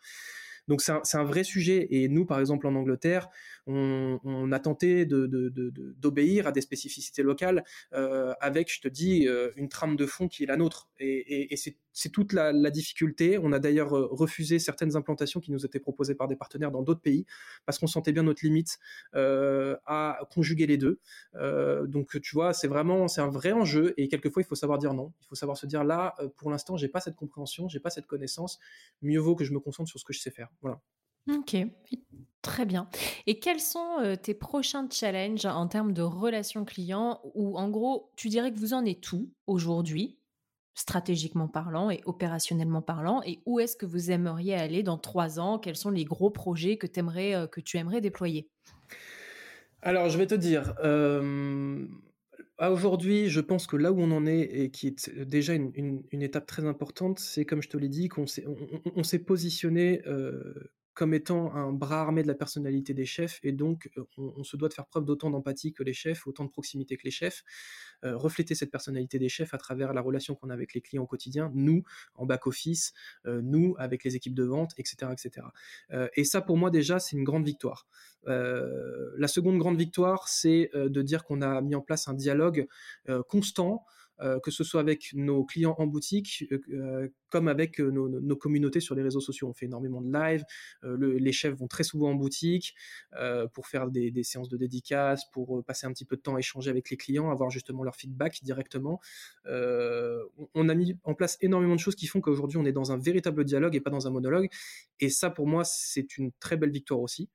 [0.66, 1.86] Donc c'est un, vrai sujet.
[1.90, 3.28] Et nous, par exemple, en Angleterre,
[3.68, 9.68] on, a tenté d'obéir à des spécificités locales euh, avec, je te dis, euh, une
[9.68, 10.88] trame de fond qui est la nôtre.
[10.98, 11.54] Et,
[11.92, 13.38] c'est toute la, difficulté.
[13.38, 16.82] On a d'ailleurs euh, refusé certaines implantations qui nous étaient proposées par des partenaires dans
[16.82, 17.26] d'autres pays
[17.66, 18.78] parce qu'on sentait bien notre limite
[19.14, 21.00] à conjuguer les deux.
[21.86, 24.94] donc tu vois, c'est vraiment c'est un vrai enjeu et quelquefois il faut savoir dire
[24.94, 25.12] non.
[25.22, 28.06] Il faut savoir se dire là, pour l'instant, j'ai pas cette compréhension, j'ai pas cette
[28.06, 28.58] connaissance.
[29.02, 30.48] Mieux vaut que je me concentre sur ce que je sais faire.
[30.62, 30.80] Voilà.
[31.30, 31.56] Ok,
[32.42, 32.88] très bien.
[33.26, 38.10] Et quels sont euh, tes prochains challenges en termes de relations clients ou en gros,
[38.16, 40.18] tu dirais que vous en êtes tout aujourd'hui,
[40.74, 45.58] stratégiquement parlant et opérationnellement parlant, et où est-ce que vous aimeriez aller dans trois ans?
[45.58, 48.48] Quels sont les gros projets que, aimerais, euh, que tu aimerais déployer?
[49.82, 51.86] Alors, je vais te dire, euh,
[52.60, 56.46] aujourd'hui, je pense que là où on en est et qui est déjà une, étape
[56.46, 58.44] très importante, c'est comme je te l'ai dit, qu'on s'est,
[58.96, 60.02] on, s'est positionné
[60.98, 64.68] comme étant un bras armé de la personnalité des chefs, et donc on, se doit
[64.68, 67.44] de faire preuve d'autant d'empathie que les chefs, autant de proximité que les chefs,
[68.02, 71.06] refléter cette personnalité des chefs à travers la relation qu'on a avec les clients au
[71.06, 71.84] quotidien, nous
[72.16, 72.94] en back-office,
[73.24, 75.12] nous avec les équipes de vente, etc.
[75.12, 75.46] etc.
[76.16, 77.86] et ça, pour moi, déjà, c'est une grande victoire.
[78.26, 82.66] la seconde grande victoire, c'est de dire qu'on a mis en place un dialogue
[83.28, 83.97] constant euh,
[84.42, 88.94] que ce soit avec nos clients en boutique, euh, euh, comme avec nos, communautés sur
[88.94, 89.48] les réseaux sociaux.
[89.48, 90.44] On fait énormément de live,
[90.82, 92.74] les chefs vont très souvent en boutique
[93.52, 96.70] pour faire des, séances de dédicaces, pour passer un petit peu de temps à échanger
[96.70, 98.98] avec les clients, avoir justement leur feedback directement.
[99.44, 102.98] on a mis en place énormément de choses qui font qu'aujourd'hui on est dans un
[102.98, 104.48] véritable dialogue et pas dans un monologue.
[105.00, 107.28] Et ça, pour moi, c'est une très belle victoire aussi.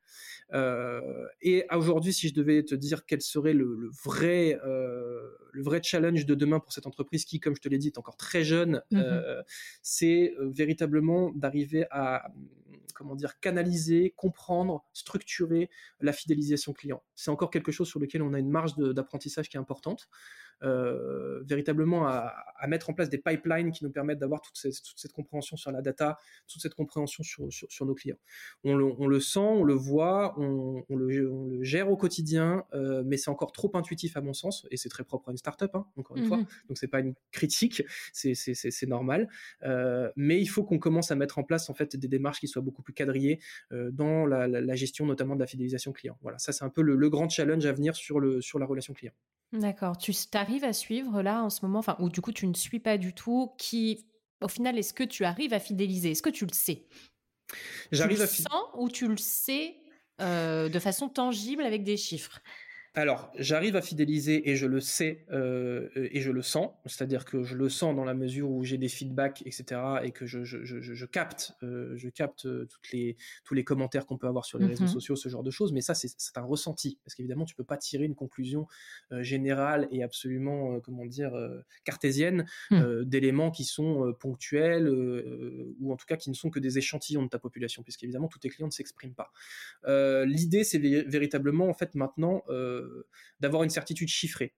[0.54, 6.34] et aujourd'hui, si je devais te dire quel serait le, vrai, le vrai challenge de
[6.34, 8.98] demain pour cette entreprise qui, comme je te l'ai dit, est encore très jeune, mmh
[8.98, 9.44] euh,
[9.82, 12.32] c'est euh, véritablement d'arriver à
[12.94, 15.70] comment dire canaliser, comprendre, structurer
[16.00, 17.04] la fidélisation client.
[17.16, 20.10] C'est encore quelque chose sur lequel on a une marge d'apprentissage qui est importante.
[20.64, 22.34] Euh, véritablement à,
[22.68, 26.18] mettre en place des pipelines qui nous permettent d'avoir toute, cette compréhension sur la data,
[26.48, 28.18] toute cette compréhension sur, sur, nos clients.
[28.64, 33.52] On le, sent, on le voit, on, le, gère au quotidien, euh, mais c'est encore
[33.52, 36.26] trop intuitif à mon sens, et c'est très propre à une startup, hein, encore une
[36.26, 37.84] fois, mmh donc c'est pas une critique,
[38.14, 39.28] c'est normal,
[39.64, 42.48] euh, mais il faut qu'on commence à mettre en place en fait des démarches qui
[42.48, 43.42] soient beaucoup plus quadrillées
[43.72, 46.18] dans la, gestion notamment de la fidélisation client.
[46.22, 48.66] Voilà, ça c'est un peu le, le, grand challenge à venir sur, le, sur la
[48.66, 49.14] relation client.
[49.54, 49.98] D'accord.
[49.98, 52.80] Tu arrives à suivre là en ce moment, enfin, ou du coup tu ne suis
[52.80, 54.08] pas du tout, qui,
[54.42, 56.12] au final, est-ce que tu arrives à fidéliser?
[56.12, 56.88] Est-ce que tu le sais?
[57.92, 59.78] J'arrive à sens ou tu le sais
[60.22, 62.42] euh, de façon tangible avec des chiffres?
[62.96, 67.42] Alors, j'arrive à fidéliser et je le sais euh, et je le sens, c'est-à-dire que
[67.42, 70.64] je le sens dans la mesure où j'ai des feedbacks, etc., et que je, je,
[70.64, 74.46] je, je capte, euh, je capte euh, toutes les, tous les commentaires qu'on peut avoir
[74.46, 75.74] sur les réseaux mmh sociaux, ce genre de choses.
[75.74, 78.68] Mais ça, c'est un ressenti, parce qu'évidemment, tu peux pas tirer une conclusion
[79.12, 81.34] générale et absolument, comment dire,
[81.86, 83.04] cartésienne mmh.
[83.06, 84.88] d'éléments qui sont ponctuels
[85.80, 88.40] ou en tout cas qui ne sont que des échantillons de ta population, puisqu'évidemment, tous
[88.40, 89.32] tes clients ne s'expriment pas.
[90.26, 92.44] L'idée, c'est véritablement, en fait, maintenant
[93.40, 94.54] d'avoir une certitude chiffrée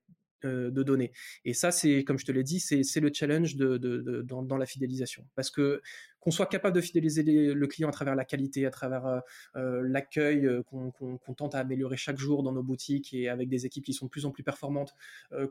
[0.45, 1.11] euh, de données.
[1.43, 3.77] Et ça, c'est, comme je te l'ai dit, c'est le challenge de,
[4.21, 5.25] dans, dans, la fidélisation.
[5.33, 5.81] Parce que
[6.25, 9.19] qu'on soit capable de fidéliser le client à travers la qualité, à travers euh,
[9.57, 13.67] euh, l'accueil euh, qu'on tente à améliorer chaque jour dans nos boutiques et avec des
[13.67, 14.95] équipes qui sont de plus en plus performantes,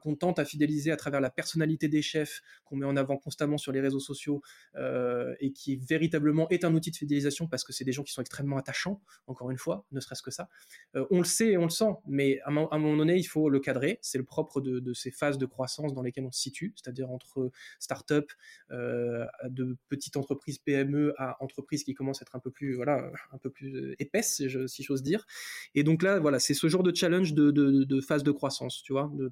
[0.01, 3.57] qu'on tente à fidéliser à travers la personnalité des chefs qu'on met en avant constamment
[3.57, 4.43] sur les réseaux sociaux
[4.77, 8.23] et qui véritablement est un outil de fidélisation parce que c'est des gens qui sont
[8.23, 10.49] extrêmement attachants, encore une fois, ne serait-ce que ça.
[10.95, 13.61] on le sait et on le sent, mais à, un moment donné, il faut le
[13.61, 13.99] cadrer.
[14.03, 17.11] C'est le propre de, de, ces phases de croissance dans lesquelles on se situe, c'est-à-dire
[17.11, 18.33] entre start-up,
[18.71, 23.39] de petites entreprises PME à entreprise qui commence à être un peu plus, voilà, un
[23.39, 25.27] peu plus euh, épaisse, si j'ose dire.
[25.75, 29.11] Et donc là, voilà, c'est ce genre de challenge de, phase de croissance, tu vois,
[29.15, 29.29] de,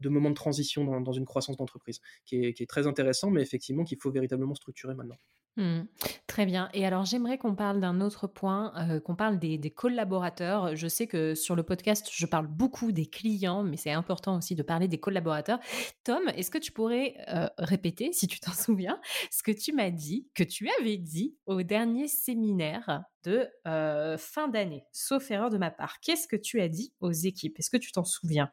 [0.00, 3.98] de moment de transition dans, une croissance d'entreprise, qui est, très intéressant, mais effectivement qu'il
[4.00, 5.18] faut véritablement structurer maintenant.
[5.56, 5.82] Mmh.
[6.26, 6.68] Très bien.
[6.74, 10.74] Et alors, j'aimerais qu'on parle d'un autre point, euh, qu'on parle des, collaborateurs.
[10.74, 14.56] Je sais que sur le podcast, je parle beaucoup des clients, mais c'est important aussi
[14.56, 15.60] de parler des collaborateurs.
[16.02, 19.00] Tom, est-ce que tu pourrais euh, répéter, si tu t'en souviens,
[19.30, 24.48] ce que tu m'as dit, que tu avais dit au dernier séminaire de euh, fin
[24.48, 27.58] d'année, sauf erreur de ma part Qu'est-ce que tu as dit aux équipes?
[27.58, 28.50] Est-ce que tu t'en souviens?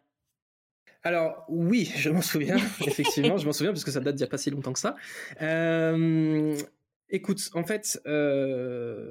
[1.04, 4.28] Alors oui, je m'en souviens, effectivement, je m'en souviens parce que ça date d'il n'y
[4.28, 4.96] a pas si longtemps que ça.
[7.14, 9.10] Écoute, en fait, euh,